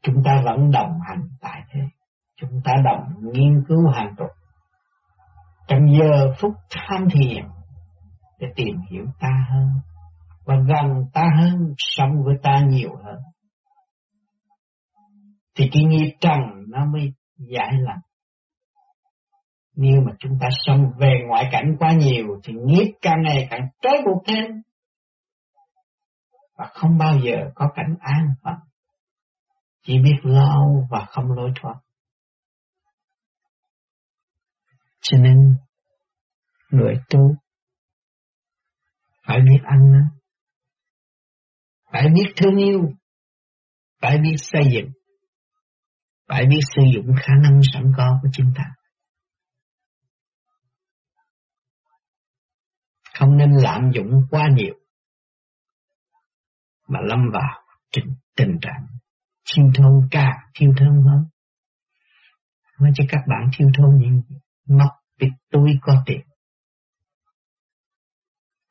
Chúng 0.03 0.23
ta 0.25 0.43
vẫn 0.45 0.71
đồng 0.71 0.99
hành 1.09 1.29
tại 1.41 1.63
thế. 1.71 1.81
Chúng 2.37 2.61
ta 2.65 2.73
đồng 2.85 3.33
nghiên 3.33 3.65
cứu 3.69 3.89
hàng 3.89 4.15
tục. 4.19 4.31
Trong 5.69 5.81
giờ 5.99 6.35
phút 6.39 6.53
tham 6.71 7.09
thiền 7.11 7.45
để 8.39 8.47
tìm 8.57 8.77
hiểu 8.91 9.07
ta 9.21 9.47
hơn 9.51 9.69
và 10.45 10.55
gần 10.57 11.05
ta 11.13 11.31
hơn, 11.37 11.75
sống 11.79 12.23
với 12.25 12.35
ta 12.43 12.61
nhiều 12.69 12.97
hơn. 13.05 13.19
Thì 15.55 15.69
cái 15.73 15.85
nghiệp 15.85 16.17
trần 16.21 16.39
nó 16.69 16.87
mới 16.87 17.13
giải 17.37 17.73
lành. 17.73 18.01
nếu 19.77 20.01
mà 20.07 20.13
chúng 20.19 20.39
ta 20.41 20.49
sống 20.67 20.93
về 20.99 21.15
ngoại 21.29 21.49
cảnh 21.53 21.77
quá 21.79 21.93
nhiều 21.93 22.27
thì 22.45 22.53
nghiệp 22.53 22.93
càng 23.03 23.23
ngày 23.23 23.47
càng 23.51 23.69
trói 23.83 24.03
buộc 24.07 24.23
thêm. 24.27 24.63
Và 26.59 26.71
không 26.73 26.99
bao 26.99 27.19
giờ 27.19 27.51
có 27.55 27.69
cảnh 27.75 27.97
an 28.01 28.29
phận. 28.43 28.55
Chỉ 29.83 29.99
biết 29.99 30.17
lo 30.23 30.59
và 30.91 31.07
không 31.11 31.33
lối 31.33 31.51
thoát. 31.61 31.75
Cho 35.01 35.19
nên 35.19 35.57
người 36.71 36.95
tu 37.11 37.21
phải 39.27 39.41
biết 39.41 39.61
ăn 39.65 39.93
năn, 39.93 40.03
phải 41.93 42.09
biết 42.15 42.33
thương 42.37 42.57
yêu, 42.57 42.81
phải 44.01 44.19
biết 44.19 44.37
xây 44.39 44.63
dựng, 44.73 44.91
phải 46.29 46.47
biết 46.47 46.61
sử 46.77 46.83
dụng 46.95 47.07
khả 47.23 47.33
năng 47.43 47.61
sẵn 47.73 47.93
có 47.97 48.19
của 48.23 48.29
chúng 48.33 48.53
ta. 48.57 48.65
không 53.23 53.37
nên 53.37 53.51
lạm 53.53 53.91
dụng 53.95 54.27
quá 54.31 54.49
nhiều 54.57 54.75
mà 56.89 57.01
lâm 57.03 57.19
vào 57.33 57.63
tình, 57.93 58.15
tình 58.37 58.59
trạng 58.63 58.87
thiêu 59.55 59.71
thôn 59.75 60.09
càng 60.11 60.39
thiêu 60.55 60.73
thôn 60.79 61.03
hơn. 61.07 61.25
Nói 62.81 62.93
cho 62.95 63.05
các 63.09 63.21
bạn 63.29 63.51
thiêu 63.59 63.69
thôn 63.79 63.99
những 63.99 64.23
mất 64.69 64.91
bị 65.19 65.29
túi 65.51 65.71
có 65.83 66.03
tiền 66.07 66.21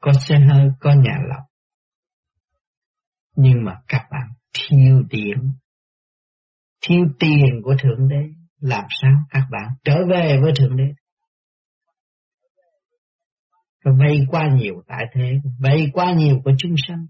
có 0.01 0.11
xe 0.13 0.39
hơi 0.39 0.69
có 0.79 0.93
nhà 0.93 1.17
lọc. 1.29 1.43
Nhưng 3.35 3.63
mà 3.65 3.81
các 3.87 4.07
bạn 4.11 4.27
thiêu 4.53 5.03
điểm 5.09 5.37
thiêu 6.81 7.05
tiền 7.19 7.61
của 7.63 7.75
Thượng 7.83 8.07
Đế, 8.07 8.23
làm 8.59 8.85
sao 9.01 9.11
các 9.29 9.47
bạn 9.51 9.69
trở 9.83 9.95
về 10.09 10.39
với 10.41 10.51
Thượng 10.59 10.77
Đế? 10.77 10.93
Rồi 13.83 13.95
vay 13.99 14.25
quá 14.29 14.49
nhiều 14.53 14.83
tại 14.87 15.05
thế, 15.13 15.41
vay 15.59 15.87
quá 15.93 16.13
nhiều 16.13 16.41
của 16.43 16.51
chúng 16.57 16.75
sanh, 16.87 17.05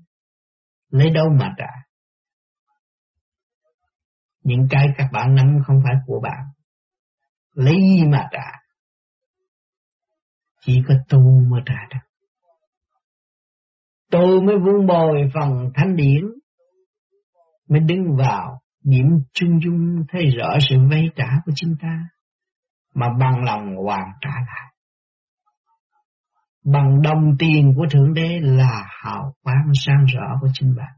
lấy 0.89 1.09
đâu 1.09 1.25
mà 1.39 1.53
trả? 1.57 1.90
Những 4.43 4.67
cái 4.69 4.87
các 4.97 5.09
bạn 5.11 5.35
nắm 5.35 5.57
không 5.65 5.79
phải 5.83 5.93
của 6.05 6.19
bạn, 6.23 6.45
lấy 7.53 7.75
gì 7.75 8.03
mà 8.07 8.27
trả? 8.31 8.51
Chỉ 10.61 10.83
có 10.87 10.95
tu 11.09 11.19
mới 11.49 11.61
trả 11.65 11.87
được. 11.89 12.07
Tôi 14.11 14.41
mới 14.41 14.55
vun 14.57 14.87
bồi 14.87 15.31
phần 15.33 15.71
thánh 15.75 15.95
điển, 15.95 16.23
mới 17.69 17.79
đứng 17.79 18.15
vào 18.17 18.61
điểm 18.83 19.05
chung 19.33 19.59
dung 19.63 20.05
thấy 20.09 20.25
rõ 20.25 20.57
sự 20.69 20.75
vay 20.89 21.05
trả 21.15 21.29
của 21.45 21.51
chúng 21.55 21.75
ta, 21.81 22.09
mà 22.93 23.07
bằng 23.19 23.43
lòng 23.43 23.75
hoàn 23.85 24.07
trả 24.21 24.29
lại. 24.29 24.73
Bằng 26.63 27.01
đồng 27.01 27.35
tiền 27.39 27.73
của 27.75 27.85
Thượng 27.91 28.13
Đế 28.13 28.39
là 28.41 28.85
hào 28.89 29.33
quang 29.43 29.71
sáng 29.73 30.05
rõ 30.05 30.37
của 30.41 30.47
chính 30.53 30.75
bạn. 30.75 30.93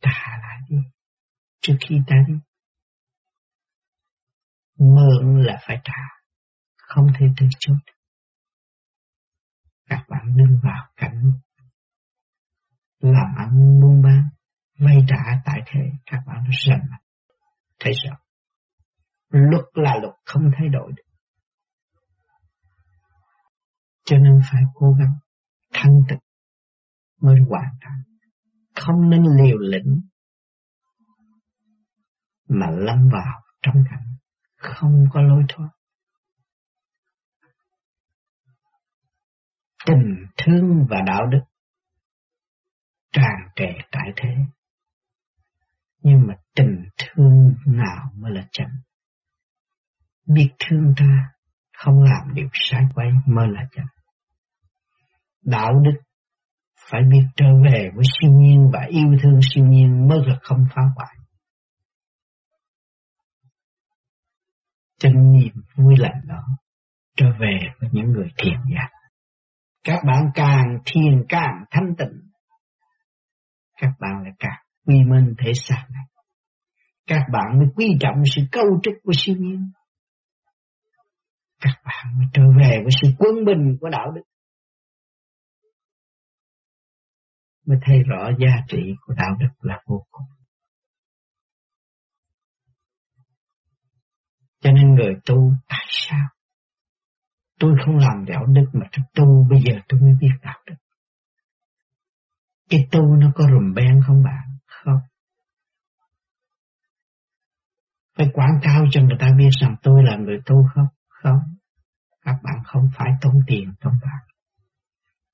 Trả 0.00 0.38
lại 0.42 0.58
đi, 0.68 0.76
trước 1.66 1.76
khi 1.88 1.96
ta 2.06 2.16
đi. 2.28 2.34
Mượn 4.78 5.42
là 5.44 5.58
phải 5.66 5.76
trả, 5.84 6.02
không 6.76 7.06
thể 7.18 7.26
từ 7.36 7.46
chối. 7.58 7.76
Các 9.86 10.04
bạn 10.08 10.36
đừng 10.36 10.60
vào 10.62 10.88
cảnh 10.96 11.32
làm 12.98 13.34
ăn 13.36 13.80
buôn 13.80 14.02
bán, 14.02 14.28
vay 14.78 14.98
trả 15.08 15.42
tại 15.44 15.60
thế, 15.66 15.80
các 16.06 16.20
bạn 16.26 16.44
rất 16.50 16.76
mạnh. 16.90 17.02
Thấy 17.80 17.92
rõ. 17.92 18.16
Luật 19.28 19.64
là 19.74 19.96
luật 20.02 20.14
không 20.24 20.50
thay 20.58 20.68
đổi 20.68 20.92
được. 20.96 21.02
Cho 24.04 24.18
nên 24.18 24.40
phải 24.50 24.62
cố 24.74 24.92
gắng 24.98 25.14
thăng 25.72 26.00
tịch 26.08 26.18
mới 27.20 27.40
hoàn 27.48 27.70
thành. 27.80 28.02
Không 28.74 29.10
nên 29.10 29.22
liều 29.22 29.58
lĩnh 29.58 30.00
mà 32.48 32.66
lâm 32.70 33.08
vào 33.12 33.42
trong 33.62 33.84
cảnh 33.90 34.16
không 34.56 35.06
có 35.12 35.22
lối 35.22 35.42
thoát. 35.48 35.68
Tình 39.86 40.26
thương 40.36 40.86
và 40.90 40.96
đạo 41.06 41.26
đức 41.26 41.42
tràn 43.12 43.48
trề 43.56 43.72
tại 43.90 44.12
thế. 44.16 44.34
Nhưng 46.02 46.26
mà 46.26 46.34
tình 46.54 46.84
thương 46.98 47.54
nào 47.66 48.10
mới 48.14 48.32
là 48.32 48.48
chân? 48.52 48.66
Biết 50.26 50.50
thương 50.58 50.94
ta, 50.96 51.32
không 51.76 52.02
làm 52.02 52.34
điều 52.34 52.48
sai 52.52 52.82
quay 52.94 53.08
mới 53.26 53.48
là 53.48 53.68
chân. 53.72 53.84
Đạo 55.42 55.80
đức 55.84 56.00
phải 56.90 57.02
biết 57.10 57.24
trở 57.36 57.46
về 57.64 57.90
với 57.94 58.04
siêu 58.20 58.30
nhiên 58.30 58.70
và 58.72 58.80
yêu 58.88 59.16
thương 59.22 59.40
siêu 59.42 59.64
nhiên 59.64 60.08
mới 60.08 60.18
là 60.26 60.38
không 60.42 60.66
phá 60.74 60.82
hoại. 60.96 61.16
Chân 65.04 65.32
niềm 65.32 65.52
vui 65.76 65.94
lành 65.98 66.20
đó 66.26 66.42
trở 67.16 67.26
về 67.40 67.58
với 67.80 67.90
những 67.92 68.12
người 68.12 68.28
thiền 68.38 68.58
giác. 68.74 68.88
Các 69.84 70.00
bạn 70.06 70.30
càng 70.34 70.78
thiền 70.84 71.24
càng 71.28 71.64
thanh 71.70 71.94
tịnh, 71.98 72.20
các 73.80 73.90
bạn 74.00 74.22
lại 74.22 74.32
càng 74.38 74.62
quy 74.86 74.94
minh 75.04 75.34
thể 75.38 75.52
xác 75.54 75.84
này. 75.90 76.04
Các 77.06 77.22
bạn 77.32 77.58
mới 77.58 77.66
quý 77.76 77.96
trọng 78.00 78.22
sự 78.34 78.42
câu 78.52 78.64
trúc 78.82 78.94
của 79.02 79.12
siêu 79.16 79.36
nhiên. 79.38 79.70
Các 81.60 81.82
bạn 81.84 82.18
mới 82.18 82.26
trở 82.32 82.42
về 82.58 82.78
với 82.82 82.92
sự 83.02 83.08
quân 83.18 83.44
bình 83.44 83.76
của 83.80 83.88
đạo 83.88 84.12
đức. 84.14 84.22
Mới 87.66 87.78
thấy 87.86 88.02
rõ 88.02 88.30
giá 88.38 88.56
trị 88.68 88.94
của 89.06 89.14
đạo 89.14 89.36
đức 89.40 89.48
là 89.60 89.80
vô 89.86 90.06
cùng. 90.10 90.26
Cho 94.64 94.72
nên 94.72 94.94
người 94.94 95.14
tu 95.26 95.52
tại 95.68 95.86
sao? 95.88 96.28
Tôi 97.60 97.74
không 97.84 97.96
làm 97.96 98.24
đạo 98.26 98.46
đức 98.46 98.66
mà 98.72 98.86
tôi 98.92 99.04
tu 99.14 99.46
bây 99.50 99.60
giờ 99.66 99.72
tôi 99.88 100.00
mới 100.00 100.14
biết 100.20 100.30
đạo 100.42 100.58
đức. 100.66 100.74
Cái 102.70 102.88
tu 102.92 103.16
nó 103.16 103.32
có 103.34 103.44
rùm 103.50 103.74
beng 103.74 104.00
không 104.06 104.22
bạn? 104.24 104.58
Không. 104.66 105.00
Phải 108.18 108.30
quảng 108.32 108.58
cáo 108.62 108.84
cho 108.90 109.00
người 109.00 109.16
ta 109.20 109.28
biết 109.38 109.50
rằng 109.60 109.76
tôi 109.82 110.02
là 110.04 110.16
người 110.16 110.38
tu 110.46 110.56
không? 110.74 110.86
Không. 111.08 111.40
Các 112.22 112.36
bạn 112.42 112.62
không 112.64 112.88
phải 112.96 113.08
tốn 113.20 113.34
tiền 113.46 113.72
không 113.80 113.98
bạn 114.02 114.20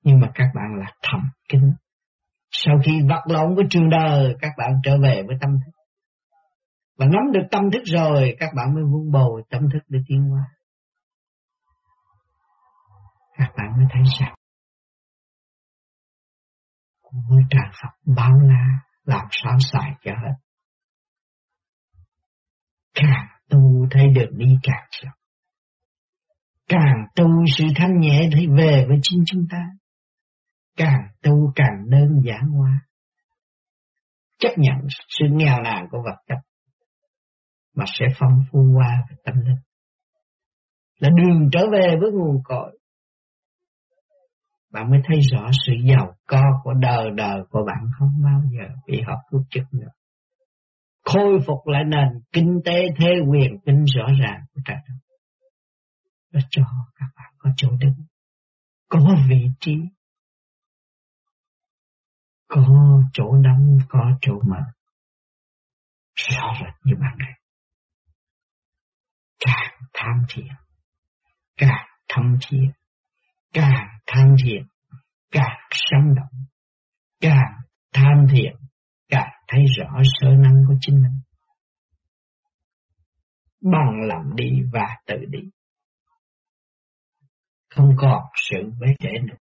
Nhưng 0.03 0.19
mà 0.19 0.31
các 0.35 0.47
bạn 0.55 0.75
là 0.79 0.91
thầm 1.01 1.29
kín. 1.49 1.73
Sau 2.51 2.75
khi 2.85 3.01
vật 3.09 3.23
lộn 3.25 3.55
với 3.55 3.65
trường 3.69 3.89
đời, 3.89 4.35
các 4.41 4.51
bạn 4.57 4.69
trở 4.83 4.97
về 5.03 5.23
với 5.27 5.37
tâm 5.41 5.51
thức. 5.65 5.80
Và 6.97 7.05
nắm 7.05 7.31
được 7.33 7.47
tâm 7.51 7.63
thức 7.73 7.81
rồi, 7.85 8.35
các 8.39 8.49
bạn 8.55 8.73
mới 8.73 8.83
vun 8.83 9.11
bồi 9.11 9.43
tâm 9.49 9.61
thức 9.73 9.79
để 9.87 9.99
tiến 10.07 10.21
hóa. 10.29 10.43
Các 13.37 13.51
bạn 13.57 13.67
mới 13.77 13.85
thấy 13.93 14.01
rằng 14.19 14.35
ngôi 17.11 17.41
tràng 17.49 17.71
Phật 17.81 18.13
bao 18.15 18.39
la 18.39 18.65
làm 19.03 19.25
sao 19.31 19.57
xài 19.59 19.91
cho 20.03 20.11
hết. 20.11 20.35
Càng 22.93 23.27
tu 23.49 23.87
thấy 23.91 24.07
được 24.15 24.29
đi 24.31 24.55
càng 24.63 24.87
chậm 25.01 25.11
Càng 26.67 27.05
tu 27.15 27.25
sự 27.57 27.65
thanh 27.75 27.99
nhẹ 27.99 28.29
thì 28.35 28.47
về 28.57 28.85
với 28.87 28.97
chính 29.01 29.23
chúng 29.25 29.47
ta. 29.51 29.57
Càng 30.77 31.07
tu 31.23 31.51
càng 31.55 31.89
đơn 31.89 32.21
giản 32.25 32.41
hóa. 32.41 32.79
Chấp 34.39 34.51
nhận 34.57 34.77
sự 34.89 35.25
nghèo 35.31 35.61
nàn 35.61 35.87
của 35.91 35.97
vật 36.05 36.15
chất 36.27 36.50
mà 37.75 37.85
sẽ 37.99 38.05
phong 38.19 38.43
phú 38.51 38.73
qua 38.77 39.05
về 39.09 39.15
tâm 39.23 39.35
linh. 39.39 39.61
Là 40.99 41.09
đường 41.09 41.49
trở 41.51 41.59
về 41.71 41.95
với 42.01 42.11
nguồn 42.11 42.43
cội. 42.43 42.79
Bạn 44.71 44.89
mới 44.89 44.99
thấy 45.03 45.19
rõ 45.31 45.49
sự 45.65 45.73
giàu 45.89 46.15
có 46.27 46.43
của 46.63 46.73
đời 46.73 47.09
đời 47.15 47.41
của 47.49 47.63
bạn 47.67 47.89
không 47.99 48.09
bao 48.23 48.41
giờ 48.51 48.75
bị 48.87 49.01
họ 49.01 49.13
cướp 49.29 49.41
chức 49.49 49.63
nữa. 49.73 49.91
Khôi 51.05 51.39
phục 51.47 51.67
lại 51.67 51.83
nền 51.87 52.07
kinh 52.31 52.61
tế 52.65 52.87
thế 52.99 53.09
quyền 53.29 53.59
kinh 53.65 53.83
rõ 53.83 54.05
ràng 54.21 54.41
của 54.53 54.61
trời 54.65 54.77
đất. 54.89 54.95
Nó 56.31 56.39
cho 56.49 56.63
các 56.95 57.07
bạn 57.15 57.33
có 57.37 57.49
chỗ 57.57 57.69
đứng, 57.79 58.05
có 58.89 59.15
vị 59.29 59.47
trí, 59.59 59.75
có 62.47 63.03
chỗ 63.13 63.37
đóng, 63.43 63.77
có 63.89 64.11
chỗ 64.21 64.33
mở. 64.49 64.61
Rõ 66.15 66.53
rệt 66.59 66.73
như 66.83 66.93
bạn 66.99 67.17
này 67.17 67.40
càng 69.45 69.71
tham 69.93 70.25
thiện 70.29 70.47
càng 71.57 71.87
thâm 72.09 72.37
thiền, 72.49 72.71
càng 73.53 73.87
tham 74.07 74.35
thiện 74.43 74.63
càng 75.31 75.57
sống 75.71 76.15
động, 76.15 76.45
càng 77.21 77.53
tham 77.93 78.25
thiện 78.31 78.55
càng 79.09 79.29
thấy 79.47 79.61
rõ 79.77 80.01
sở 80.03 80.27
năng 80.27 80.63
của 80.67 80.75
chính 80.81 80.95
mình. 80.95 81.21
Bằng 83.61 84.07
lòng 84.07 84.35
đi 84.35 84.49
và 84.73 84.97
tự 85.07 85.15
đi. 85.29 85.39
Không 87.69 87.95
còn 87.97 88.23
sự 88.49 88.57
bế 88.79 88.87
trễ 88.99 89.09
nữa. 89.27 89.37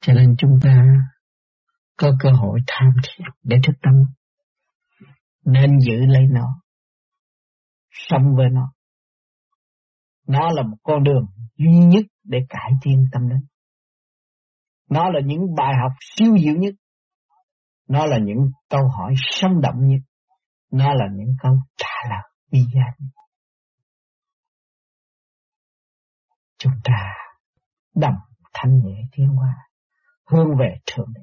Cho 0.00 0.12
nên 0.12 0.34
chúng 0.38 0.58
ta 0.62 0.84
có 1.96 2.12
cơ 2.20 2.30
hội 2.30 2.60
tham 2.66 2.92
thiện 3.02 3.26
để 3.42 3.56
thức 3.66 3.72
tâm. 3.82 3.94
Nên 5.44 5.78
giữ 5.80 5.96
lấy 5.96 6.22
nó 6.30 6.60
sống 7.90 8.34
với 8.36 8.48
nó. 8.52 8.72
Nó 10.26 10.48
là 10.52 10.62
một 10.62 10.76
con 10.82 11.04
đường 11.04 11.26
duy 11.56 11.78
nhất 11.86 12.04
để 12.22 12.38
cải 12.48 12.70
thiện 12.82 13.04
tâm 13.12 13.28
linh. 13.28 13.46
Nó 14.90 15.10
là 15.10 15.20
những 15.24 15.54
bài 15.56 15.74
học 15.82 15.92
siêu 16.00 16.38
diệu 16.44 16.54
nhất. 16.54 16.74
Nó 17.88 18.06
là 18.06 18.18
những 18.18 18.50
câu 18.68 18.88
hỏi 18.88 19.14
sống 19.18 19.60
động 19.60 19.88
nhất. 19.88 20.00
Nó 20.70 20.94
là 20.94 21.04
những 21.16 21.36
câu 21.42 21.56
trả 21.76 22.10
lời 22.10 22.22
bi 22.50 22.58
giá 22.74 22.84
nhất. 22.98 23.10
Chúng 26.58 26.72
ta 26.84 27.12
đầm 27.94 28.14
thanh 28.54 28.78
nhẹ 28.78 29.02
thiên 29.12 29.28
hoa, 29.28 29.54
hướng 30.26 30.48
về 30.58 30.74
Thượng 30.86 31.12
Đế. 31.14 31.20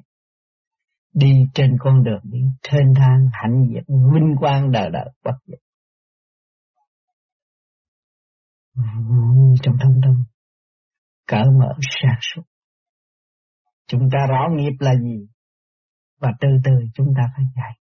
Đi 1.13 1.45
trên 1.53 1.77
con 1.79 2.03
đường 2.03 2.21
đi 2.23 2.39
thênh 2.63 2.93
thang 2.95 3.29
hạnh 3.33 3.67
diện 3.69 3.83
vinh 3.87 4.35
quang 4.39 4.71
đời 4.71 4.89
đời 4.89 5.09
bất 5.23 5.35
diệt. 5.45 5.59
Trong 9.61 9.75
thâm 9.81 9.91
tâm 10.03 10.23
cởi 11.27 11.45
mở 11.59 11.73
sáng 11.79 12.19
suốt 12.21 12.43
chúng 13.87 14.09
ta 14.11 14.27
rõ 14.29 14.47
nghiệp 14.51 14.75
là 14.79 14.95
gì 14.95 15.27
và 16.19 16.29
từ 16.39 16.47
từ 16.63 16.71
chúng 16.93 17.13
ta 17.17 17.23
phải 17.35 17.45
dạy 17.55 17.77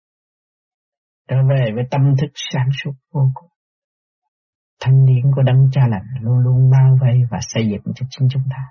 trở 1.27 1.35
về 1.49 1.71
với 1.75 1.83
tâm 1.91 2.01
thức 2.21 2.31
sáng 2.35 2.69
suốt 2.83 2.91
vô 3.11 3.31
cùng. 3.33 3.49
Thanh 4.81 5.05
điển 5.05 5.31
của 5.35 5.41
đấng 5.41 5.69
cha 5.71 5.81
lành 5.87 6.05
luôn 6.21 6.37
luôn 6.37 6.71
bao 6.71 6.97
vây 7.01 7.21
và 7.31 7.39
xây 7.41 7.69
dựng 7.69 7.93
cho 7.95 8.05
chính 8.09 8.27
chúng 8.31 8.43
ta. 8.49 8.65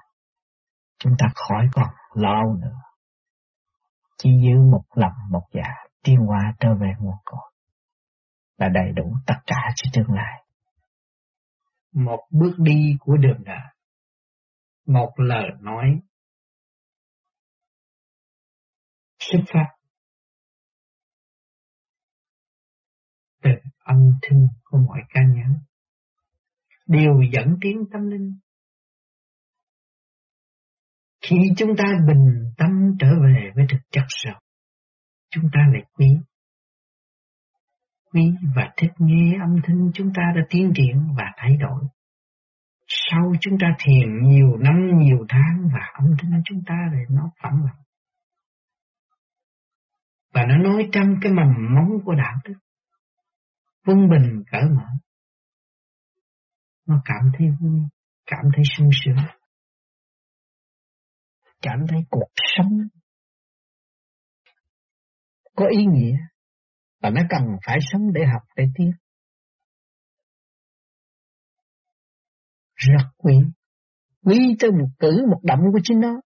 Chúng 0.98 1.12
ta 1.18 1.26
khỏi 1.34 1.68
còn 1.72 1.88
lo 2.14 2.42
nữa. 2.60 2.76
Chỉ 4.18 4.30
giữ 4.42 4.60
một 4.70 4.84
lòng 4.94 5.12
một 5.30 5.42
dạ 5.54 5.74
tiên 6.04 6.16
hóa 6.16 6.54
trở 6.60 6.74
về 6.74 6.92
nguồn 6.98 7.16
cội 7.24 7.52
là 8.56 8.68
đầy 8.68 8.92
đủ 8.96 9.16
tất 9.26 9.34
cả 9.46 9.68
cho 9.76 9.90
tương 9.94 10.14
lai. 10.14 10.44
Một 11.92 12.28
bước 12.30 12.54
đi 12.58 12.96
của 13.00 13.16
đường 13.16 13.42
đời, 13.44 13.74
một 14.86 15.12
lời 15.16 15.50
nói 15.60 16.00
xuất 19.18 19.40
phát 19.52 19.66
từ 23.42 23.50
âm 23.84 23.98
thanh 24.22 24.46
của 24.64 24.78
mọi 24.78 25.00
cá 25.08 25.20
nhân 25.20 25.52
đều 26.86 27.12
dẫn 27.32 27.56
tiến 27.60 27.84
tâm 27.92 28.10
linh. 28.10 28.38
Khi 31.20 31.36
chúng 31.56 31.70
ta 31.78 31.84
bình 32.08 32.52
tâm 32.58 32.70
trở 33.00 33.06
về 33.06 33.50
với 33.54 33.64
thực 33.70 33.80
chất 33.90 34.04
rồi, 34.24 34.34
chúng 35.30 35.44
ta 35.52 35.60
lại 35.72 35.82
quý. 35.92 36.06
Quý 38.12 38.34
và 38.56 38.72
thích 38.76 38.92
nghe 38.98 39.38
âm 39.40 39.56
thanh 39.64 39.90
chúng 39.94 40.12
ta 40.16 40.22
đã 40.36 40.42
tiến 40.50 40.72
triển 40.74 41.14
và 41.18 41.24
thay 41.36 41.56
đổi. 41.56 41.84
Sau 42.88 43.32
chúng 43.40 43.58
ta 43.60 43.66
thiền 43.84 44.22
nhiều 44.22 44.56
năm, 44.56 44.98
nhiều 44.98 45.26
tháng 45.28 45.68
và 45.74 45.80
âm 45.94 46.06
thanh 46.18 46.42
chúng 46.44 46.62
ta 46.66 46.74
lại 46.92 47.02
nó 47.10 47.30
phẳng 47.42 47.64
lặng. 47.64 47.82
Và 50.34 50.46
nó 50.48 50.56
nói 50.56 50.88
trong 50.92 51.14
cái 51.22 51.32
mầm 51.32 51.74
móng 51.74 52.04
của 52.04 52.14
đạo 52.14 52.34
đức. 52.44 52.54
Quân 53.86 54.08
bình 54.10 54.42
cởi 54.50 54.64
mở. 54.76 54.86
Nó 56.86 57.02
cảm 57.04 57.30
thấy 57.38 57.48
vui, 57.60 57.80
cảm 58.26 58.44
thấy 58.54 58.64
sung 58.76 58.90
sướng. 59.04 59.24
Cảm 61.62 61.78
thấy 61.88 62.00
cuộc 62.10 62.28
sống 62.56 62.88
có 65.56 65.66
ý 65.66 65.84
nghĩa 65.84 66.16
và 67.02 67.10
nó 67.10 67.22
cần 67.30 67.42
phải 67.66 67.78
sống 67.92 68.12
để 68.12 68.20
học 68.32 68.42
để 68.56 68.64
tiếp. 68.74 68.90
Rất 72.74 73.04
quý, 73.16 73.34
quý 74.24 74.56
tới 74.60 74.70
một 74.70 74.88
cử 74.98 75.26
một 75.30 75.40
động 75.42 75.60
của 75.72 75.80
chính 75.84 76.00
nó. 76.00 76.20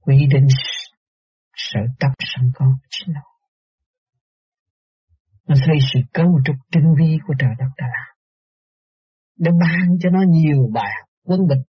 Quý 0.00 0.26
đến 0.32 0.46
sở 1.54 1.80
tập 2.00 2.10
sẵn 2.18 2.50
có 2.54 2.66
của 2.66 2.86
chính 2.90 3.14
nó. 3.14 3.20
Nó 5.48 5.54
thấy 5.66 5.76
sự 5.92 6.00
cấu 6.12 6.40
trúc 6.44 6.56
tinh 6.72 6.94
vi 6.98 7.18
của 7.26 7.34
trời 7.38 7.50
đất 7.58 7.68
đã 7.76 7.86
làm. 7.86 8.16
Để 9.36 9.50
ban 9.60 9.98
cho 10.00 10.10
nó 10.10 10.18
nhiều 10.28 10.70
bài 10.74 10.92
học 11.00 11.08
quân 11.24 11.40
bình. 11.48 11.62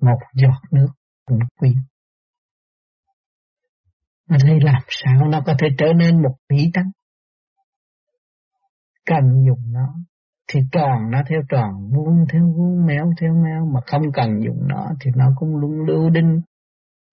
Một 0.00 0.18
giọt 0.34 0.60
nước 0.72 0.88
cũng 1.24 1.38
quý 1.58 1.74
đây 4.28 4.58
làm 4.62 4.82
sao 4.88 5.28
nó 5.28 5.42
có 5.46 5.54
thể 5.58 5.68
trở 5.78 5.86
nên 5.96 6.22
một 6.22 6.36
tỷ 6.48 6.70
tấn? 6.74 6.84
Cần 9.06 9.24
dùng 9.46 9.72
nó 9.72 9.94
thì 10.48 10.60
tròn 10.72 11.10
nó 11.10 11.22
theo 11.28 11.40
tròn, 11.48 11.90
vuông 11.96 12.24
theo 12.32 12.42
vuông, 12.56 12.86
méo 12.86 13.10
theo 13.20 13.34
méo, 13.34 13.66
mà 13.74 13.80
không 13.86 14.02
cần 14.14 14.28
dùng 14.46 14.68
nó 14.68 14.90
thì 15.00 15.10
nó 15.16 15.32
cũng 15.36 15.56
luôn 15.56 15.86
lưu 15.86 16.10
đinh 16.10 16.40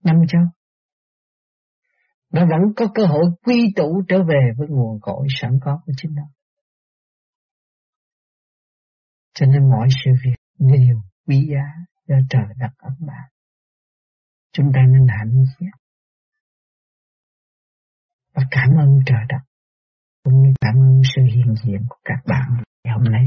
năm 0.03 0.15
châu. 0.27 0.41
Nó 2.33 2.41
vẫn 2.45 2.61
có 2.75 2.85
cơ 2.95 3.05
hội 3.05 3.23
quy 3.45 3.73
tụ 3.75 4.03
trở 4.07 4.23
về 4.23 4.51
với 4.57 4.67
nguồn 4.69 4.99
cội 5.01 5.27
sẵn 5.29 5.59
có 5.61 5.81
của 5.85 5.93
chính 5.97 6.15
nó. 6.15 6.23
Cho 9.33 9.45
nên 9.45 9.69
mọi 9.69 9.87
sự 10.05 10.11
việc 10.25 10.35
đều 10.59 11.01
quý 11.27 11.49
giá 11.51 11.63
do 12.07 12.15
trời 12.29 12.45
đặt 12.59 12.73
ấn 12.77 12.93
bạn. 12.99 13.29
Chúng 14.51 14.71
ta 14.73 14.79
nên 14.87 15.07
hạnh 15.07 15.43
phúc 15.59 15.80
và 18.33 18.43
cảm 18.51 18.69
ơn 18.77 18.99
trời 19.05 19.25
đất, 19.29 19.41
cũng 20.23 20.41
như 20.41 20.53
cảm 20.61 20.75
ơn 20.75 21.01
sự 21.15 21.21
hiện 21.35 21.55
diện 21.63 21.85
của 21.89 21.97
các 22.03 22.19
bạn 22.27 22.63
ngày 22.83 22.93
hôm 22.93 23.03
nay. 23.03 23.25